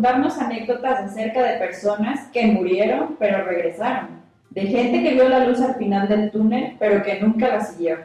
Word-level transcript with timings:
contarnos 0.00 0.38
anécdotas 0.38 0.98
acerca 1.00 1.42
de 1.42 1.58
personas 1.58 2.28
que 2.32 2.46
murieron 2.46 3.16
pero 3.18 3.44
regresaron, 3.44 4.22
de 4.48 4.62
gente 4.62 5.02
que 5.02 5.12
vio 5.12 5.28
la 5.28 5.44
luz 5.44 5.60
al 5.60 5.74
final 5.74 6.08
del 6.08 6.30
túnel 6.30 6.74
pero 6.78 7.02
que 7.02 7.20
nunca 7.20 7.48
la 7.48 7.60
siguió. 7.60 7.98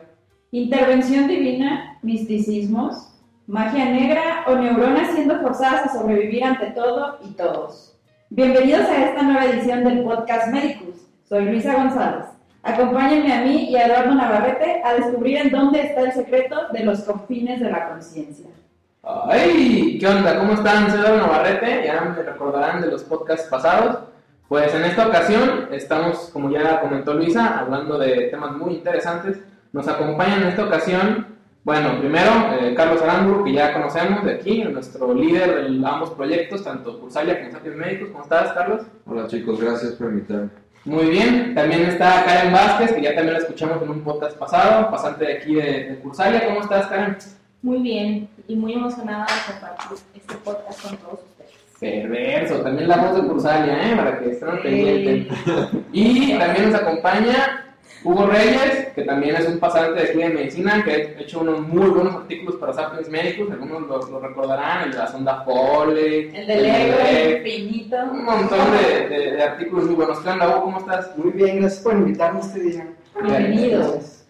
Intervención 0.52 1.30
divina, 1.30 1.98
misticismos, 2.02 3.18
magia 3.48 3.86
negra 3.86 4.44
o 4.46 4.56
neuronas 4.56 5.12
siendo 5.12 5.40
forzadas 5.40 5.86
a 5.86 5.94
sobrevivir 5.94 6.44
ante 6.44 6.72
todo 6.72 7.18
y 7.24 7.32
todos. 7.32 7.98
Bienvenidos 8.30 8.90
a 8.90 9.06
esta 9.06 9.22
nueva 9.24 9.46
edición 9.46 9.86
del 9.86 10.04
podcast 10.04 10.50
Medicus. 10.50 11.08
Soy 11.24 11.46
Luisa 11.46 11.76
González. 11.76 12.26
Acompáñenme 12.62 13.32
a 13.32 13.42
mí 13.42 13.70
y 13.70 13.78
a 13.78 13.86
Eduardo 13.86 14.16
Navarrete 14.16 14.82
a 14.84 14.96
descubrir 14.96 15.38
en 15.38 15.50
dónde 15.50 15.80
está 15.80 16.02
el 16.02 16.12
secreto 16.12 16.58
de 16.74 16.84
los 16.84 17.04
confines 17.04 17.62
de 17.62 17.72
la 17.72 17.88
conciencia. 17.88 18.48
¡Ay! 19.08 20.00
¿Qué 20.00 20.08
onda? 20.08 20.40
¿Cómo 20.40 20.54
están? 20.54 20.90
Soy 20.90 21.00
Eduardo 21.00 21.28
Navarrete, 21.28 21.84
ya 21.86 22.02
me 22.02 22.24
recordarán 22.24 22.82
de 22.82 22.88
los 22.88 23.04
podcasts 23.04 23.48
pasados. 23.48 24.00
Pues 24.48 24.74
en 24.74 24.84
esta 24.84 25.08
ocasión 25.08 25.70
estamos, 25.72 26.32
como 26.34 26.50
ya 26.50 26.82
comentó 26.82 27.14
Luisa, 27.14 27.60
hablando 27.60 28.00
de 28.00 28.30
temas 28.32 28.54
muy 28.54 28.74
interesantes. 28.74 29.38
Nos 29.74 29.88
acompaña 29.88 30.38
en 30.38 30.48
esta 30.48 30.66
ocasión, 30.66 31.28
bueno, 31.64 32.00
primero 32.00 32.32
eh, 32.60 32.74
Carlos 32.76 33.00
Aramburu, 33.04 33.44
que 33.44 33.54
ya 33.54 33.74
conocemos 33.74 34.26
de 34.26 34.34
aquí, 34.34 34.64
nuestro 34.64 35.14
líder 35.14 35.70
de 35.70 35.88
ambos 35.88 36.10
proyectos, 36.12 36.64
tanto 36.64 37.00
Cursalia 37.00 37.40
como 37.40 37.52
Sapiens 37.52 37.78
Médicos. 37.78 38.10
¿Cómo 38.12 38.24
estás, 38.24 38.54
Carlos? 38.54 38.82
Hola 39.06 39.28
chicos, 39.28 39.62
gracias 39.62 39.94
por 39.94 40.08
invitarme. 40.08 40.50
Muy 40.84 41.06
bien, 41.12 41.54
también 41.54 41.84
está 41.84 42.26
Karen 42.26 42.52
Vázquez, 42.52 42.94
que 42.94 43.04
ya 43.04 43.14
también 43.14 43.34
la 43.34 43.40
escuchamos 43.40 43.84
en 43.84 43.90
un 43.90 44.02
podcast 44.02 44.36
pasado, 44.38 44.90
pasante 44.90 45.26
de 45.26 45.34
aquí 45.34 45.54
de, 45.54 45.90
de 45.90 46.00
Cursalia. 46.02 46.46
¿Cómo 46.48 46.62
estás, 46.62 46.88
Karen? 46.88 47.18
Muy 47.66 47.80
bien, 47.80 48.30
y 48.48 48.56
muy 48.56 48.74
emocionada 48.74 49.26
de 49.26 49.54
compartir 49.54 49.98
este 50.16 50.36
podcast 50.36 50.82
con 50.84 50.98
todos 50.98 51.20
ustedes. 51.32 51.52
Perverso, 51.80 52.56
también 52.62 52.88
la 52.88 52.98
voz 52.98 53.16
de 53.22 53.28
Cursalia, 53.28 53.92
¿eh? 53.92 53.96
Para 53.96 54.20
que 54.20 54.30
estén 54.32 54.62
pendientes. 54.62 55.38
Y 55.92 56.38
también 56.38 56.72
nos 56.72 56.80
acompaña 56.82 57.66
Hugo 58.04 58.28
Reyes, 58.28 58.90
que 58.94 59.02
también 59.02 59.36
es 59.36 59.48
un 59.48 59.58
pasante 59.58 60.00
de 60.00 60.10
aquí 60.10 60.18
de 60.20 60.30
medicina, 60.30 60.84
que 60.84 60.92
ha 60.92 61.22
hecho 61.22 61.40
unos 61.42 61.62
muy 61.68 61.90
buenos 61.90 62.16
artículos 62.16 62.56
para 62.58 62.72
Sapiens 62.72 63.10
Médicos, 63.10 63.50
algunos 63.52 63.82
lo, 63.88 63.98
lo 64.12 64.20
recordarán, 64.20 64.84
el 64.84 64.92
de 64.92 64.98
la 65.00 65.08
sonda 65.08 65.44
Foley, 65.44 66.32
El 66.36 66.46
del 66.48 66.66
ego, 66.66 66.98
el 67.10 67.38
infinito. 67.48 67.96
un 68.12 68.26
montón 68.26 68.60
de, 68.78 69.10
de- 69.10 69.32
de 69.32 69.44
artículos 69.44 69.86
muy 69.86 69.96
buenos. 69.96 70.20
¿Qué 70.20 70.30
onda, 70.30 70.50
Hugo? 70.50 70.66
¿Cómo 70.66 70.78
estás? 70.78 71.18
Muy 71.18 71.32
bien, 71.32 71.60
gracias 71.62 71.82
por 71.82 71.94
invitarme 71.94 72.42
este 72.42 72.60
día. 72.60 72.88
Bienvenidos. 73.24 74.25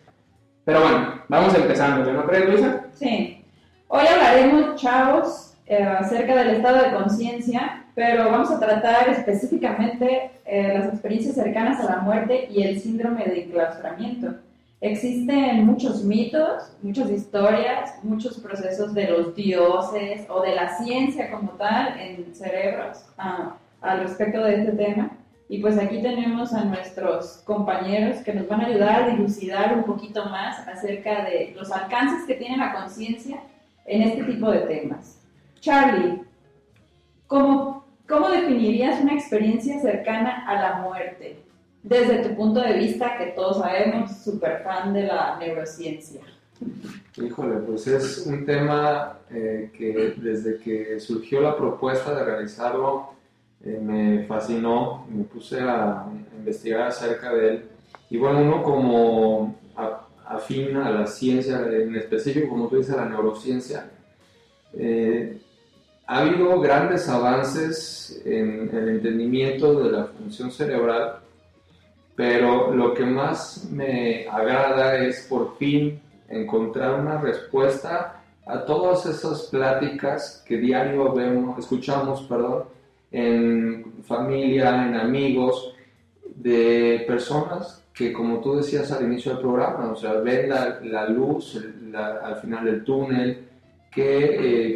Pero 0.65 0.81
bueno, 0.81 1.21
vamos 1.27 1.53
empezando, 1.53 2.11
¿no 2.11 2.25
crees, 2.25 2.49
Luisa? 2.49 2.85
Sí. 2.93 3.45
Hoy 3.87 4.07
hablaremos, 4.07 4.81
chavos, 4.81 5.53
eh, 5.67 5.83
acerca 5.83 6.35
del 6.35 6.55
estado 6.55 6.83
de 6.83 6.91
conciencia, 6.91 7.85
pero 7.93 8.31
vamos 8.31 8.49
a 8.49 8.59
tratar 8.59 9.07
específicamente 9.09 10.31
eh, 10.43 10.73
las 10.73 10.87
experiencias 10.87 11.35
cercanas 11.35 11.79
a 11.79 11.95
la 11.95 12.01
muerte 12.01 12.47
y 12.49 12.63
el 12.63 12.79
síndrome 12.79 13.25
de 13.25 13.43
enclaustramiento. 13.43 14.33
Existen 14.81 15.65
muchos 15.67 16.03
mitos, 16.03 16.75
muchas 16.81 17.11
historias, 17.11 17.99
muchos 18.01 18.39
procesos 18.39 18.95
de 18.95 19.07
los 19.07 19.35
dioses 19.35 20.25
o 20.29 20.41
de 20.41 20.55
la 20.55 20.77
ciencia 20.79 21.29
como 21.29 21.51
tal 21.51 21.99
en 21.99 22.33
cerebros 22.33 23.05
ah, 23.19 23.55
al 23.81 23.99
respecto 24.01 24.43
de 24.43 24.55
este 24.55 24.71
tema. 24.71 25.11
Y 25.47 25.59
pues 25.59 25.77
aquí 25.77 26.01
tenemos 26.01 26.53
a 26.53 26.65
nuestros 26.65 27.43
compañeros 27.45 28.17
que 28.23 28.33
nos 28.33 28.47
van 28.47 28.61
a 28.61 28.67
ayudar 28.67 29.03
a 29.03 29.09
dilucidar 29.09 29.77
un 29.77 29.83
poquito 29.83 30.25
más 30.25 30.67
acerca 30.67 31.23
de 31.25 31.53
los 31.55 31.71
alcances 31.71 32.25
que 32.25 32.33
tiene 32.33 32.57
la 32.57 32.73
conciencia 32.73 33.43
en 33.85 34.01
este 34.01 34.23
tipo 34.23 34.49
de 34.49 34.59
temas. 34.61 35.21
Charlie, 35.59 36.21
¿cómo, 37.27 37.85
¿cómo 38.07 38.29
definirías 38.29 38.99
una 39.01 39.13
experiencia 39.13 39.79
cercana 39.79 40.47
a 40.47 40.55
la 40.55 40.75
muerte? 40.81 41.39
Desde 41.83 42.27
tu 42.27 42.35
punto 42.35 42.61
de 42.61 42.73
vista, 42.73 43.15
que 43.17 43.27
todos 43.27 43.59
sabemos, 43.59 44.17
súper 44.23 44.63
fan 44.63 44.93
de 44.93 45.03
la 45.03 45.37
neurociencia. 45.37 46.21
Híjole, 47.17 47.57
pues 47.57 47.85
es 47.85 48.25
un 48.25 48.45
tema 48.45 49.19
eh, 49.29 49.69
que 49.77 50.15
desde 50.17 50.57
que 50.57 50.99
surgió 50.99 51.41
la 51.41 51.55
propuesta 51.55 52.15
de 52.15 52.23
realizarlo 52.23 53.14
eh, 53.63 53.79
me 53.81 54.23
fascinó, 54.25 55.05
me 55.09 55.23
puse 55.23 55.61
a 55.61 56.05
investigar 56.37 56.87
acerca 56.87 57.33
de 57.33 57.49
él. 57.49 57.65
Y 58.09 58.17
bueno, 58.17 58.41
uno 58.41 58.63
como 58.63 59.55
afín 60.27 60.75
a 60.77 60.89
la 60.89 61.07
ciencia, 61.07 61.59
en 61.69 61.95
específico, 61.95 62.49
como 62.49 62.67
tú 62.67 62.77
dices, 62.77 62.95
a 62.95 63.03
la 63.03 63.09
neurociencia, 63.09 63.89
eh, 64.73 65.39
ha 66.07 66.19
habido 66.19 66.59
grandes 66.59 67.07
avances 67.09 68.21
en 68.25 68.69
el 68.73 68.89
entendimiento 68.89 69.83
de 69.83 69.91
la 69.91 70.05
función 70.05 70.51
cerebral, 70.51 71.19
pero 72.15 72.73
lo 72.73 72.93
que 72.93 73.05
más 73.05 73.67
me 73.71 74.27
agrada 74.27 74.97
es 74.97 75.25
por 75.27 75.57
fin 75.57 75.99
encontrar 76.29 76.99
una 76.99 77.19
respuesta 77.19 78.21
a 78.45 78.63
todas 78.65 79.05
esas 79.07 79.43
pláticas 79.43 80.43
que 80.47 80.57
diario 80.57 81.11
vemos, 81.13 81.57
escuchamos, 81.57 82.21
perdón, 82.23 82.65
en 83.15 84.03
familia, 84.03 84.87
en 84.87 84.95
amigos, 84.95 85.73
de 86.35 87.05
personas 87.07 87.81
que, 87.93 88.11
como 88.11 88.41
tú 88.41 88.57
decías 88.57 88.91
al 88.91 89.05
inicio 89.05 89.31
del 89.31 89.41
programa, 89.41 89.91
o 89.91 89.95
sea, 89.95 90.13
ven 90.15 90.49
la, 90.49 90.79
la 90.83 91.07
luz 91.07 91.57
la- 91.91 92.17
al 92.17 92.35
final 92.41 92.65
del 92.65 92.83
túnel, 92.83 93.47
que 93.89 94.09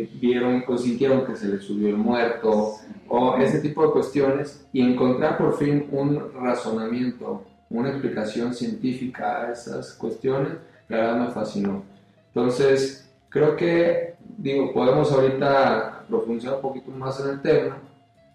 eh, 0.03 0.09
vieron 0.21 0.63
o 0.65 0.77
sintieron 0.77 1.25
que 1.25 1.35
se 1.35 1.49
les 1.49 1.63
subió 1.63 1.89
el 1.89 1.97
muerto, 1.97 2.75
o 3.09 3.35
ese 3.37 3.59
tipo 3.59 3.85
de 3.85 3.91
cuestiones, 3.91 4.65
y 4.71 4.81
encontrar 4.81 5.37
por 5.37 5.57
fin 5.57 5.87
un 5.91 6.31
razonamiento, 6.41 7.43
una 7.69 7.89
explicación 7.89 8.53
científica 8.53 9.41
a 9.41 9.51
esas 9.51 9.93
cuestiones, 9.95 10.53
la 10.87 10.97
verdad 10.97 11.27
me 11.27 11.31
fascinó. 11.31 11.83
Entonces, 12.33 13.11
creo 13.27 13.57
que, 13.57 14.13
digo, 14.37 14.71
podemos 14.73 15.11
ahorita 15.11 16.05
profundizar 16.07 16.55
un 16.55 16.61
poquito 16.61 16.89
más 16.91 17.19
en 17.19 17.31
el 17.31 17.41
tema 17.41 17.77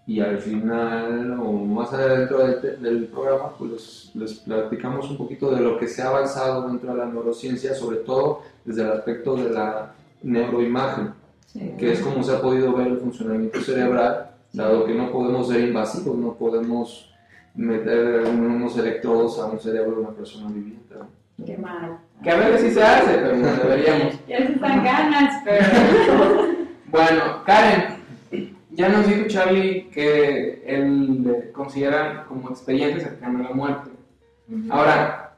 y 0.06 0.20
al 0.20 0.38
final 0.38 1.38
o 1.40 1.52
más 1.52 1.92
adentro 1.92 2.46
del, 2.46 2.82
del 2.82 3.06
programa, 3.06 3.50
pues 3.58 3.70
les, 3.72 4.16
les 4.16 4.34
platicamos 4.40 5.10
un 5.10 5.16
poquito 5.16 5.50
de 5.50 5.62
lo 5.62 5.78
que 5.78 5.88
se 5.88 6.02
ha 6.02 6.08
avanzado 6.08 6.68
dentro 6.68 6.92
de 6.92 6.98
la 6.98 7.06
neurociencia, 7.06 7.74
sobre 7.74 7.98
todo 7.98 8.42
desde 8.64 8.82
el 8.82 8.92
aspecto 8.92 9.34
de 9.36 9.50
la 9.50 9.92
neuroimagen, 10.22 11.12
que 11.78 11.92
es 11.92 12.00
como 12.00 12.22
se 12.22 12.34
ha 12.34 12.40
podido 12.40 12.72
ver 12.74 12.88
el 12.88 12.98
funcionamiento 12.98 13.60
cerebral, 13.60 14.30
dado 14.52 14.84
que 14.84 14.94
no 14.94 15.10
podemos 15.10 15.48
ser 15.48 15.60
invasivos, 15.60 16.16
no 16.16 16.34
podemos 16.34 17.10
meter 17.54 18.24
unos 18.26 18.76
electrodos 18.76 19.38
a 19.38 19.46
un 19.46 19.58
cerebro 19.58 19.92
de 19.92 20.00
una 20.02 20.10
persona 20.10 20.48
viviente. 20.48 20.94
¿no? 20.98 21.06
Qué 21.44 21.56
mal. 21.56 21.98
Que 22.22 22.30
a 22.30 22.36
veces 22.36 22.60
sí 22.62 22.70
se 22.72 22.82
hace, 22.82 23.14
pero 23.14 23.36
no 23.36 23.46
deberíamos. 23.62 24.14
Ya 24.26 24.38
se 24.38 24.52
están 24.52 24.84
ganas, 24.84 25.42
pero... 25.44 26.54
Bueno, 26.94 27.42
Karen, 27.44 27.93
ya 28.74 28.88
nos 28.88 29.06
dijo 29.06 29.28
Charlie 29.28 29.88
que 29.90 30.62
él 30.66 31.50
considera 31.52 32.24
como 32.28 32.50
experiencia 32.50 33.08
cercana 33.08 33.40
a 33.40 33.42
la 33.42 33.54
muerte. 33.54 33.90
Ahora, 34.70 35.36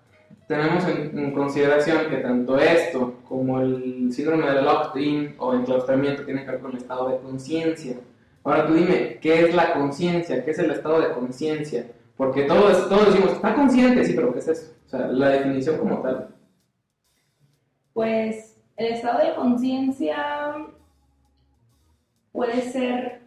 tenemos 0.49 0.87
en, 0.89 1.19
en 1.19 1.33
consideración 1.33 2.09
que 2.09 2.17
tanto 2.17 2.59
esto 2.59 3.15
como 3.29 3.61
el 3.61 4.13
síndrome 4.13 4.51
de 4.51 4.63
locked-in 4.63 5.35
o 5.39 5.55
enclaustramiento 5.55 6.25
tienen 6.25 6.45
que 6.45 6.53
ver 6.53 6.61
con 6.61 6.73
el 6.73 6.79
estado 6.79 7.09
de 7.11 7.19
conciencia. 7.19 7.97
Ahora 8.45 8.67
tú 8.67 8.75
dime, 8.75 9.19
¿qué 9.21 9.47
es 9.47 9.55
la 9.55 9.73
conciencia? 9.73 10.45
¿Qué 10.45 10.53
es 10.53 10.59
el 10.59 10.71
estado 10.71 11.01
de 11.01 11.13
conciencia? 11.13 11.87
Porque 12.17 12.45
todos, 12.45 12.89
todos 12.89 13.07
decimos, 13.07 13.33
está 13.33 13.55
consciente, 13.55 14.05
sí, 14.05 14.13
pero 14.15 14.33
¿qué 14.33 14.39
es 14.39 14.49
eso? 14.49 14.73
O 14.87 14.89
sea, 14.89 15.07
la 15.09 15.31
definición 15.31 15.79
como 15.79 16.01
tal. 16.01 16.29
Pues 17.93 18.57
el 18.77 18.87
estado 18.87 19.27
de 19.27 19.35
conciencia 19.35 20.55
puede 22.31 22.63
ser 22.63 23.26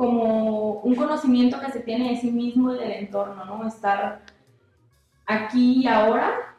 como 0.00 0.80
un 0.80 0.94
conocimiento 0.94 1.60
que 1.60 1.70
se 1.72 1.80
tiene 1.80 2.08
de 2.08 2.16
sí 2.16 2.30
mismo 2.30 2.74
y 2.74 2.78
del 2.78 2.92
entorno, 2.92 3.44
¿no? 3.44 3.68
Estar 3.68 4.22
aquí 5.26 5.82
y 5.82 5.86
ahora 5.86 6.56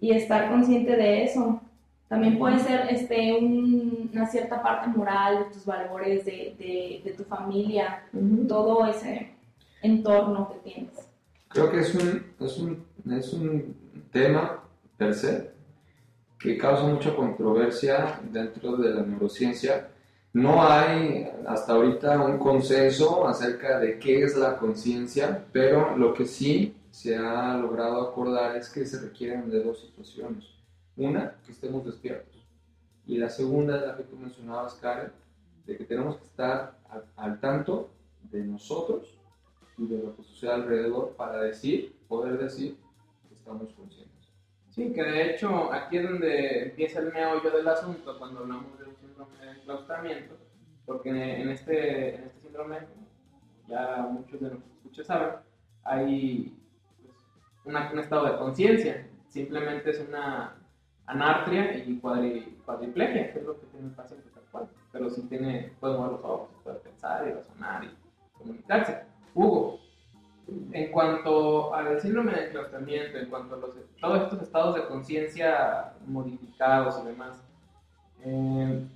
y 0.00 0.10
estar 0.10 0.50
consciente 0.50 0.96
de 0.96 1.22
eso. 1.22 1.60
También 2.08 2.36
puede 2.36 2.58
ser 2.58 2.88
este, 2.90 3.32
un- 3.32 4.10
una 4.12 4.26
cierta 4.26 4.60
parte 4.60 4.88
moral 4.88 5.38
de 5.38 5.44
tus 5.54 5.64
valores, 5.64 6.24
de, 6.24 6.56
de- 6.58 7.00
de 7.04 7.12
tu 7.12 7.22
familia, 7.22 8.02
todo 8.48 8.84
ese 8.86 9.30
entorno 9.80 10.48
que 10.50 10.70
tienes. 10.70 11.08
Creo 11.50 11.70
que 11.70 11.78
es 11.78 11.94
un, 11.94 12.26
es 12.40 12.58
un, 12.58 12.84
es 13.16 13.32
un 13.34 13.76
tema 14.10 14.64
per 14.98 15.14
se 15.14 15.52
que 16.40 16.58
causa 16.58 16.82
mucha 16.88 17.14
controversia 17.14 18.18
dentro 18.32 18.76
de 18.78 18.90
la 18.94 19.02
neurociencia. 19.02 19.90
No 20.34 20.60
hay 20.68 21.30
hasta 21.46 21.74
ahorita 21.74 22.20
un 22.20 22.38
consenso 22.38 23.24
acerca 23.28 23.78
de 23.78 24.00
qué 24.00 24.24
es 24.24 24.36
la 24.36 24.56
conciencia, 24.56 25.46
pero 25.52 25.96
lo 25.96 26.12
que 26.12 26.26
sí 26.26 26.74
se 26.90 27.16
ha 27.16 27.56
logrado 27.56 28.02
acordar 28.02 28.56
es 28.56 28.68
que 28.68 28.84
se 28.84 29.00
requieren 29.00 29.48
de 29.48 29.62
dos 29.62 29.80
situaciones. 29.80 30.44
Una, 30.96 31.36
que 31.46 31.52
estemos 31.52 31.84
despiertos. 31.84 32.44
Y 33.06 33.16
la 33.16 33.30
segunda 33.30 33.76
es 33.76 33.86
la 33.86 33.96
que 33.96 34.02
tú 34.02 34.16
mencionabas, 34.16 34.74
Karen, 34.74 35.12
de 35.66 35.76
que 35.76 35.84
tenemos 35.84 36.16
que 36.16 36.24
estar 36.24 36.78
al, 37.16 37.38
tanto 37.38 37.90
de 38.24 38.42
nosotros 38.42 39.16
y 39.78 39.86
de 39.86 40.02
lo 40.02 40.16
que 40.16 40.24
sucede 40.24 40.50
alrededor 40.50 41.14
para 41.16 41.42
decir, 41.42 41.94
poder 42.08 42.38
decir 42.38 42.76
que 43.28 43.34
estamos 43.36 43.72
conscientes. 43.74 44.32
Sí, 44.70 44.92
que 44.92 45.02
de 45.04 45.30
hecho 45.30 45.72
aquí 45.72 45.98
es 45.98 46.10
donde 46.10 46.64
empieza 46.64 46.98
el 46.98 47.12
meollo 47.12 47.52
del 47.52 47.68
asunto 47.68 48.18
cuando 48.18 48.40
hablamos 48.40 48.76
de 48.80 48.93
enclaustramiento, 49.42 50.36
porque 50.86 51.10
en 51.10 51.48
este, 51.48 52.16
en 52.16 52.24
este 52.24 52.40
síndrome, 52.40 52.78
ya 53.68 54.08
muchos 54.10 54.40
de 54.40 54.50
nuestros 54.50 54.74
escuchas 54.76 55.06
saben, 55.06 55.34
hay 55.84 56.56
pues, 57.62 57.92
un 57.92 57.98
estado 57.98 58.26
de 58.26 58.38
conciencia, 58.38 59.06
simplemente 59.28 59.90
es 59.90 60.00
una 60.06 60.56
anartria 61.06 61.76
y 61.76 61.98
cuadri, 61.98 62.58
cuadriplegia, 62.64 63.32
que 63.32 63.38
es 63.38 63.44
lo 63.44 63.58
que 63.58 63.66
tiene 63.66 63.86
el 63.86 63.92
paciente 63.92 64.28
tal 64.30 64.44
cual, 64.50 64.68
pero 64.92 65.10
sí 65.10 65.22
tiene, 65.22 65.72
puede 65.80 65.96
mover 65.96 66.12
los 66.12 66.24
ojos, 66.24 66.48
puede 66.62 66.78
pensar 66.78 67.26
y 67.28 67.32
razonar 67.32 67.84
y 67.84 67.90
comunicarse. 68.38 69.04
Hugo, 69.34 69.80
en 70.72 70.92
cuanto 70.92 71.74
al 71.74 72.00
síndrome 72.00 72.32
de 72.32 72.46
enclaustramiento, 72.46 73.18
en 73.18 73.28
cuanto 73.28 73.54
a 73.54 73.58
los, 73.58 73.74
todos 74.00 74.22
estos 74.22 74.42
estados 74.42 74.74
de 74.74 74.86
conciencia 74.86 75.94
modificados 76.06 77.00
y 77.02 77.06
demás, 77.06 77.42
eh, 78.24 78.86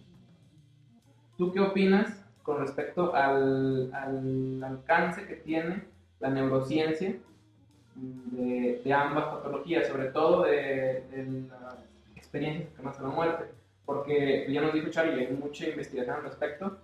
¿tú 1.39 1.53
qué 1.53 1.61
opinas 1.61 2.23
con 2.43 2.59
respecto 2.59 3.15
al, 3.15 3.91
al 3.95 4.63
alcance 4.65 5.27
que 5.27 5.37
tiene 5.37 5.85
la 6.21 6.29
neurociencia 6.31 7.15
de, 7.95 8.83
de 8.85 8.93
ambas 8.93 9.25
patologías, 9.27 9.87
sobre 9.87 10.07
todo 10.09 10.43
de, 10.43 11.05
de 11.11 11.47
las 11.49 11.79
experiencias 12.17 12.69
cercanas 12.69 12.99
a 12.99 13.03
la 13.03 13.09
muerte? 13.09 13.45
Porque 13.87 14.47
ya 14.53 14.61
nos 14.61 14.75
dijo 14.75 14.91
Charlie, 14.91 15.27
hay 15.27 15.33
mucha 15.33 15.67
investigación 15.67 16.17
al 16.17 16.25
respecto, 16.25 16.79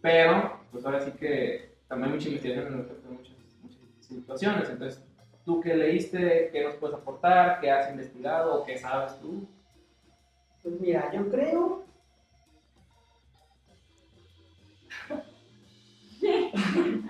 pero 0.00 0.60
pues 0.70 0.86
ahora 0.86 1.00
sí 1.00 1.10
que 1.10 1.74
también 1.88 2.10
hay 2.10 2.16
mucha 2.16 2.28
investigación 2.28 2.66
al 2.68 2.78
respecto 2.78 3.08
de 3.08 3.14
muchas, 3.14 3.36
muchas 3.62 3.80
situaciones. 4.00 4.70
Entonces, 4.70 5.04
¿tú 5.44 5.60
qué 5.60 5.74
leíste? 5.74 6.50
¿Qué 6.52 6.64
nos 6.64 6.76
puedes 6.76 6.96
aportar? 6.96 7.60
¿Qué 7.60 7.70
has 7.70 7.90
investigado? 7.90 8.62
¿O 8.62 8.64
qué 8.64 8.78
sabes 8.78 9.18
tú? 9.20 9.46
Pues 10.62 10.80
mira, 10.80 11.10
yo 11.12 11.28
creo. 11.30 11.84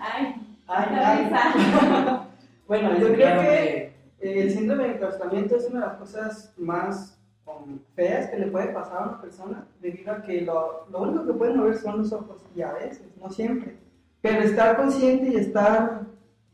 Ay, 0.01 0.35
Ay, 0.69 1.31
ay. 1.31 2.21
Bueno, 2.67 2.99
yo 2.99 3.13
creo 3.13 3.41
que 3.41 3.77
eh, 4.19 4.43
el 4.43 4.51
síndrome 4.51 4.85
de 4.85 4.95
enclaustramiento 4.95 5.55
es 5.55 5.69
una 5.71 5.81
de 5.81 5.87
las 5.87 5.97
cosas 5.99 6.53
más 6.57 7.17
um, 7.47 7.79
feas 7.95 8.29
que 8.29 8.39
le 8.39 8.49
puede 8.49 8.69
pasar 8.69 9.03
a 9.03 9.09
una 9.09 9.21
persona, 9.21 9.69
debido 9.81 10.13
a 10.13 10.23
que 10.23 10.41
lo, 10.41 10.85
lo 10.91 11.03
único 11.03 11.27
que 11.27 11.33
pueden 11.35 11.59
mover 11.59 11.79
son 11.79 11.99
los 11.99 12.13
ojos, 12.13 12.45
y 12.57 12.63
a 12.63 12.73
veces, 12.73 13.07
no 13.21 13.31
siempre. 13.31 13.77
Pero 14.21 14.41
estar 14.43 14.77
consciente 14.77 15.29
y 15.29 15.37
estar 15.37 16.07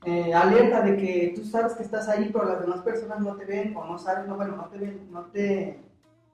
eh, 0.04 0.34
alerta 0.34 0.82
de 0.82 0.98
que 0.98 1.32
tú 1.34 1.44
sabes 1.44 1.72
que 1.72 1.82
estás 1.82 2.06
ahí, 2.10 2.28
pero 2.30 2.44
las 2.44 2.60
demás 2.60 2.80
personas 2.82 3.20
no 3.20 3.34
te 3.36 3.46
ven, 3.46 3.74
o 3.74 3.86
no 3.86 3.98
saben, 3.98 4.28
no, 4.28 4.36
bueno, 4.36 4.56
no 4.56 4.66
te 4.66 4.76
ven, 4.76 5.08
no 5.10 5.22
te 5.26 5.78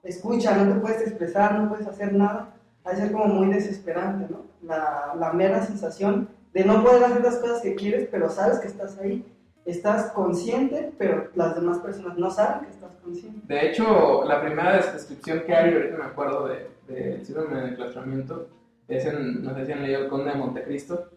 escuchan, 0.03 0.67
no 0.67 0.73
te 0.73 0.79
puedes 0.81 1.01
expresar, 1.03 1.57
no 1.57 1.69
puedes 1.69 1.87
hacer 1.87 2.11
nada, 2.13 2.53
ha 2.83 2.89
de 2.91 2.97
ser 2.97 3.13
como 3.13 3.27
muy 3.27 3.47
desesperante, 3.47 4.27
¿no? 4.29 4.48
La, 4.63 5.31
mera 5.33 5.61
sensación 5.65 6.27
de 6.53 6.65
no 6.65 6.83
poder 6.83 7.03
hacer 7.03 7.21
las 7.23 7.37
cosas 7.37 7.61
que 7.61 7.75
quieres, 7.75 8.07
pero 8.11 8.29
sabes 8.29 8.59
que 8.59 8.67
estás 8.67 8.97
ahí 8.97 9.25
estás 9.65 10.11
consciente, 10.13 10.91
pero 10.97 11.29
las 11.35 11.53
demás 11.55 11.77
personas 11.77 12.17
no 12.17 12.31
saben 12.31 12.61
que 12.65 12.71
estás 12.71 12.89
consciente. 13.03 13.39
De 13.53 13.67
hecho, 13.67 14.23
la 14.25 14.41
primera 14.41 14.77
des- 14.77 14.93
descripción 14.93 15.41
que 15.45 15.53
hay, 15.53 15.73
ahorita 15.73 15.97
me 15.97 16.05
acuerdo 16.05 16.47
de, 16.47 16.67
de 16.87 17.23
síndrome 17.23 17.61
de 17.61 17.67
enclaustramiento, 17.69 18.47
es 18.87 19.05
en, 19.05 19.43
no 19.43 19.53
sé 19.53 19.65
si 19.67 19.71
han 19.71 19.83
leído 19.83 20.01
El 20.01 20.07
Conde 20.09 20.31
de 20.31 20.37
Montecristo, 20.37 21.09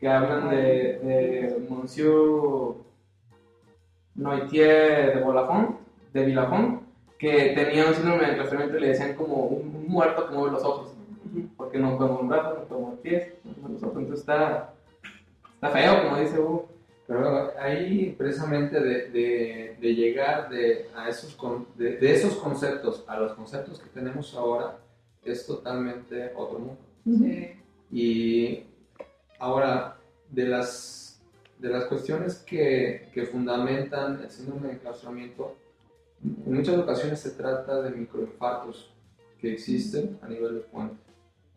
que 0.00 0.08
hablan 0.08 0.48
de, 0.48 1.66
Monsieur 1.68 2.76
Noitier 4.14 5.14
de 5.14 5.22
Bolafón, 5.22 5.78
de 6.12 6.24
Villafón, 6.24 6.80
que 7.18 7.52
tenía 7.54 7.86
un 7.86 7.94
síndrome 7.94 8.24
de 8.24 8.30
enclaustramiento 8.30 8.76
y 8.76 8.80
le 8.80 8.88
decían 8.88 9.14
como 9.14 9.34
un 9.46 9.86
muerto 9.86 10.28
que 10.28 10.34
mueve 10.34 10.52
los 10.52 10.64
ojos, 10.64 10.91
porque 11.72 11.78
no 11.86 11.96
puede 11.96 12.10
mover 12.10 12.26
brazos, 12.42 12.68
no 12.70 13.68
los 13.70 13.82
ojos, 13.82 13.96
entonces 13.96 14.20
está, 14.20 14.74
está 15.54 15.70
feo, 15.70 16.02
como 16.02 16.20
dice 16.20 16.38
Hugo. 16.38 16.68
Pero 17.06 17.52
ahí 17.58 18.14
precisamente 18.16 18.78
de, 18.78 19.08
de- 19.10 19.76
de 19.80 19.94
llegar 19.94 20.50
de, 20.50 20.88
a 20.94 21.08
esos, 21.08 21.34
con- 21.34 21.66
de, 21.76 21.96
de 21.96 22.14
esos 22.14 22.34
conceptos 22.36 23.04
a 23.08 23.18
los 23.18 23.32
conceptos 23.32 23.80
que 23.80 23.88
tenemos 23.88 24.34
ahora 24.34 24.78
es 25.24 25.46
totalmente 25.46 26.32
otro 26.36 26.58
mundo. 26.58 26.78
Sí. 27.04 27.52
Y 27.90 28.64
ahora, 29.38 29.96
de 30.30 30.44
las, 30.48 31.22
de 31.58 31.68
las 31.70 31.84
cuestiones 31.86 32.36
que, 32.36 33.08
que 33.14 33.24
fundamentan 33.26 34.20
el 34.22 34.30
síndrome 34.30 34.68
de 34.68 34.74
enclaustramiento, 34.74 35.56
en 36.22 36.54
muchas 36.54 36.76
ocasiones 36.78 37.18
se 37.20 37.30
trata 37.30 37.80
de 37.82 37.90
microinfartos 37.90 38.92
que 39.40 39.54
existen 39.54 40.18
a 40.22 40.28
nivel 40.28 40.54
de 40.54 40.60
puente, 40.60 40.94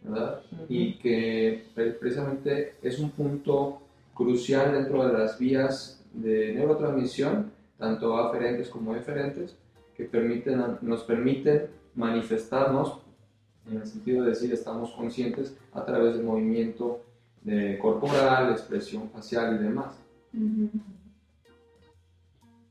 ¿verdad? 0.07 0.41
y 0.69 0.93
que 0.95 1.65
pre- 1.75 1.91
precisamente 1.91 2.75
es 2.81 2.99
un 2.99 3.09
punto 3.11 3.81
crucial 4.13 4.73
dentro 4.73 5.05
de 5.07 5.13
las 5.13 5.37
vías 5.37 6.01
de 6.13 6.53
neurotransmisión, 6.53 7.51
tanto 7.77 8.17
aferentes 8.17 8.69
como 8.69 8.95
eferentes, 8.95 9.55
que 9.97 10.05
permiten, 10.05 10.61
nos 10.81 11.03
permiten 11.03 11.67
manifestarnos 11.95 12.99
en 13.69 13.77
el 13.77 13.87
sentido 13.87 14.23
de 14.23 14.29
decir 14.29 14.53
estamos 14.53 14.91
conscientes 14.91 15.57
a 15.73 15.83
través 15.85 16.15
del 16.15 16.23
movimiento 16.23 17.01
de 17.41 17.77
corporal, 17.79 18.51
expresión 18.51 19.09
facial 19.09 19.55
y 19.59 19.63
demás. 19.63 19.95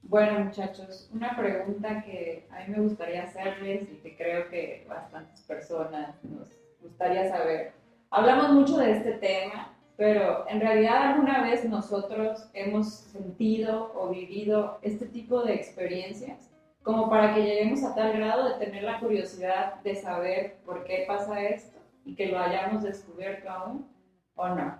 Bueno, 0.02 0.44
muchachos, 0.44 1.08
una 1.12 1.34
pregunta 1.36 2.02
que 2.04 2.46
a 2.50 2.66
mí 2.66 2.74
me 2.76 2.82
gustaría 2.82 3.24
hacerles 3.24 3.82
y 3.90 3.96
que 3.96 4.16
creo 4.16 4.48
que 4.50 4.84
bastantes 4.88 5.40
personas 5.42 6.14
nos 6.24 6.48
gustaría 6.84 7.28
saber. 7.28 7.72
Hablamos 8.10 8.52
mucho 8.52 8.78
de 8.78 8.92
este 8.92 9.12
tema, 9.14 9.76
pero 9.96 10.48
en 10.48 10.60
realidad 10.60 11.12
alguna 11.12 11.42
vez 11.42 11.64
nosotros 11.64 12.48
hemos 12.52 12.88
sentido 12.88 13.92
o 13.94 14.10
vivido 14.10 14.78
este 14.82 15.06
tipo 15.06 15.42
de 15.42 15.54
experiencias 15.54 16.54
como 16.84 17.08
para 17.08 17.34
que 17.34 17.42
lleguemos 17.42 17.82
a 17.82 17.94
tal 17.94 18.12
grado 18.12 18.46
de 18.46 18.64
tener 18.64 18.84
la 18.84 19.00
curiosidad 19.00 19.82
de 19.82 19.96
saber 19.96 20.58
por 20.66 20.84
qué 20.84 21.04
pasa 21.08 21.42
esto 21.42 21.78
y 22.04 22.14
que 22.14 22.26
lo 22.26 22.38
hayamos 22.38 22.82
descubierto 22.82 23.48
aún 23.48 23.88
o 24.34 24.48
no. 24.48 24.78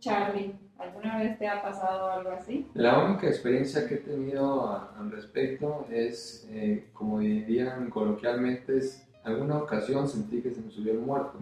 Charlie, 0.00 0.56
¿alguna 0.78 1.18
vez 1.18 1.38
te 1.38 1.46
ha 1.46 1.62
pasado 1.62 2.10
algo 2.10 2.32
así? 2.32 2.66
La 2.74 3.04
única 3.04 3.28
experiencia 3.28 3.86
que 3.86 3.94
he 3.94 3.98
tenido 3.98 4.68
al 4.68 5.12
respecto 5.12 5.86
es, 5.88 6.48
eh, 6.50 6.90
como 6.92 7.20
dirían 7.20 7.88
coloquialmente, 7.88 8.78
es 8.78 9.08
alguna 9.24 9.58
ocasión 9.58 10.08
sentí 10.08 10.40
que 10.40 10.50
se 10.50 10.60
me 10.60 10.70
subió 10.70 10.92
el 10.92 10.98
muerto, 11.00 11.34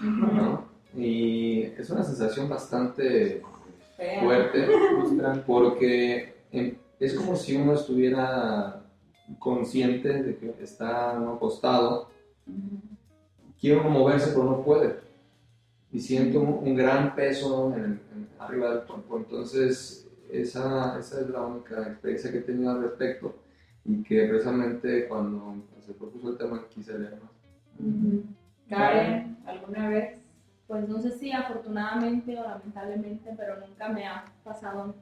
¿no? 0.00 0.64
Y 0.96 1.62
es 1.62 1.90
una 1.90 2.02
sensación 2.02 2.48
bastante 2.48 3.42
Fea. 3.96 4.22
fuerte, 4.22 4.66
porque 5.46 6.34
eh, 6.52 6.76
es 6.98 7.14
como 7.14 7.36
si 7.36 7.56
uno 7.56 7.74
estuviera 7.74 8.82
consciente 9.38 10.22
de 10.22 10.36
que 10.36 10.54
está 10.62 11.18
acostado, 11.34 12.08
uno 13.72 13.90
moverse 13.90 14.30
pero 14.30 14.44
no 14.44 14.62
puede, 14.62 14.96
y 15.92 16.00
siente 16.00 16.38
un, 16.38 16.64
gran 16.76 17.14
peso 17.14 17.72
en 17.74 17.80
el- 17.80 17.84
en- 17.84 18.28
arriba 18.38 18.70
del 18.70 18.82
cuerpo, 18.84 19.16
entonces 19.18 20.06
esa, 20.30 20.98
esa 20.98 21.20
es 21.20 21.28
la 21.30 21.42
única 21.42 21.82
experiencia 21.82 22.30
que 22.30 22.38
he 22.38 22.42
tenido 22.42 22.70
al 22.70 22.82
respecto 22.82 23.34
y 23.88 24.02
que 24.02 24.26
precisamente 24.26 25.06
cuando 25.06 25.56
se 25.84 25.92
propuso 25.92 26.30
el 26.30 26.38
tema 26.38 26.64
quise 26.68 26.98
leer 26.98 27.18
más. 27.22 27.30
Ujú. 27.78 28.24
Karen, 28.68 29.36
¿alguna 29.46 29.88
vez? 29.88 30.18
Pues 30.66 30.88
no 30.88 31.00
sé 31.00 31.12
si 31.12 31.30
afortunadamente 31.30 32.38
o 32.38 32.42
lamentablemente, 32.42 33.30
pero 33.36 33.60
nunca 33.60 33.88
me 33.88 34.06
ha 34.06 34.24
pasado 34.42 34.94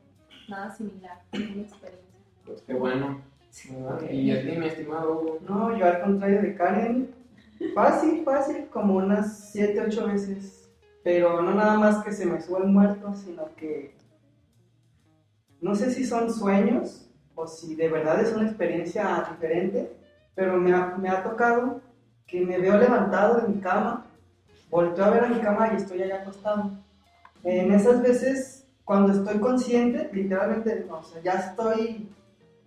nada 0.49 0.71
similar, 0.71 1.23
ninguna 1.33 1.63
experiencia. 1.63 2.21
Pues 2.45 2.63
qué 2.63 2.75
bueno. 2.75 3.23
¿verdad? 3.71 4.11
Y 4.11 4.31
a 4.33 4.43
ti, 4.43 4.59
mi 4.59 4.67
estimado 4.67 5.21
Hugo. 5.21 5.39
No, 5.49 5.79
yo 5.79 5.87
al 5.87 6.03
contrario 6.03 6.43
de 6.43 6.55
Karen, 6.55 7.15
fácil, 7.75 8.23
fácil, 8.25 8.67
como 8.67 8.97
unas 8.97 9.51
7, 9.53 9.81
8 9.87 10.07
veces. 10.09 10.69
Pero 11.03 11.41
no 11.41 11.55
nada 11.55 11.79
más 11.79 12.05
que 12.05 12.13
se 12.13 12.27
me 12.27 12.41
suba 12.41 12.59
el 12.59 12.67
muerto, 12.67 13.15
sino 13.15 13.55
que 13.55 13.95
no 15.61 15.75
sé 15.75 15.91
si 15.91 16.05
son 16.05 16.31
sueños 16.31 17.09
o 17.35 17.47
si 17.47 17.75
de 17.75 17.89
verdad 17.89 18.21
es 18.21 18.33
una 18.33 18.47
experiencia 18.47 19.27
diferente, 19.31 19.93
pero 20.35 20.57
me 20.57 20.75
ha, 20.75 20.97
me 20.97 21.09
ha 21.09 21.23
tocado 21.23 21.81
que 22.27 22.45
me 22.45 22.59
veo 22.59 22.77
levantado 22.79 23.41
de 23.41 23.49
mi 23.49 23.61
cama, 23.61 24.07
volteo 24.71 25.05
a 25.05 25.11
ver 25.11 25.25
a 25.25 25.29
mi 25.29 25.41
cama 25.41 25.71
y 25.73 25.77
estoy 25.77 26.03
allá 26.03 26.23
acostado. 26.23 26.71
En 27.43 27.73
esas 27.73 28.03
veces, 28.03 28.67
cuando 28.85 29.13
estoy 29.13 29.39
consciente, 29.39 30.11
literalmente, 30.13 30.87
o 30.91 31.03
sea, 31.03 31.23
ya 31.23 31.33
estoy 31.33 32.09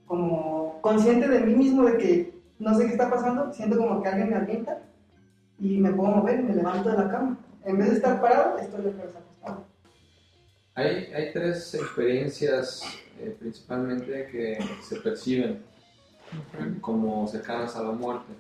como 0.06 0.80
consciente 0.82 1.28
de 1.28 1.40
mí 1.40 1.56
mismo, 1.56 1.84
de 1.84 1.98
que 1.98 2.38
no 2.60 2.74
sé 2.76 2.86
qué 2.86 2.92
está 2.92 3.10
pasando, 3.10 3.52
siento 3.54 3.78
como 3.78 4.02
que 4.02 4.08
alguien 4.08 4.30
me 4.30 4.38
alienta 4.38 4.80
y 5.60 5.78
me 5.78 5.92
puedo 5.92 6.12
mover, 6.12 6.44
me 6.44 6.56
levanto 6.56 6.90
de 6.90 6.98
la 6.98 7.10
cama. 7.10 7.38
En 7.66 7.78
vez 7.78 7.90
de 7.90 7.96
estar 7.96 8.22
parado, 8.22 8.58
estoy 8.58 8.84
de 8.84 8.90
acostado. 8.92 9.27
Hay, 10.78 11.12
hay 11.12 11.34
tres 11.34 11.74
experiencias 11.74 12.84
eh, 13.20 13.36
principalmente 13.40 14.28
que 14.32 14.60
se 14.84 14.98
perciben 14.98 15.64
como 16.82 17.28
cercanas 17.28 17.76
a 17.76 17.82
la 17.82 17.94
muerte. 17.94 18.32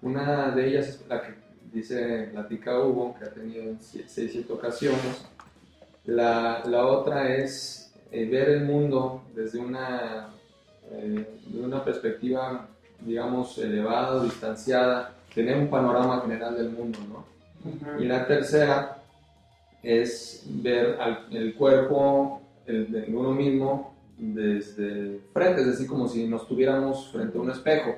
Una 0.00 0.52
de 0.52 0.68
ellas 0.68 0.86
es 0.86 1.08
la 1.08 1.20
que 1.20 1.34
dice, 1.72 2.28
platica 2.30 2.78
Hugo, 2.78 3.16
que 3.18 3.24
ha 3.24 3.32
tenido 3.32 3.64
en 3.64 3.80
6-7 3.80 4.48
ocasiones. 4.50 5.26
La, 6.04 6.62
la, 6.64 6.86
otra 6.86 7.34
es 7.34 7.92
eh, 8.12 8.24
ver 8.26 8.50
el 8.50 8.64
mundo 8.64 9.24
desde 9.34 9.58
una, 9.58 10.28
eh, 10.92 11.26
de 11.44 11.60
una 11.60 11.84
perspectiva, 11.84 12.68
digamos, 13.00 13.58
elevada, 13.58 14.22
distanciada, 14.22 15.12
tener 15.34 15.58
un 15.58 15.68
panorama 15.68 16.20
general 16.20 16.56
del 16.56 16.70
mundo, 16.70 17.00
¿no? 17.08 17.26
Y 18.00 18.04
la 18.04 18.28
tercera 18.28 18.97
es 19.82 20.44
ver 20.46 21.00
al, 21.00 21.26
el 21.30 21.54
cuerpo 21.54 22.42
el, 22.66 22.90
de 22.90 23.14
uno 23.14 23.32
mismo 23.32 23.94
desde 24.18 25.20
frente, 25.32 25.60
es 25.60 25.66
decir, 25.68 25.86
como 25.86 26.08
si 26.08 26.26
nos 26.26 26.46
tuviéramos 26.48 27.10
frente 27.12 27.38
a 27.38 27.40
un 27.40 27.50
espejo. 27.50 27.96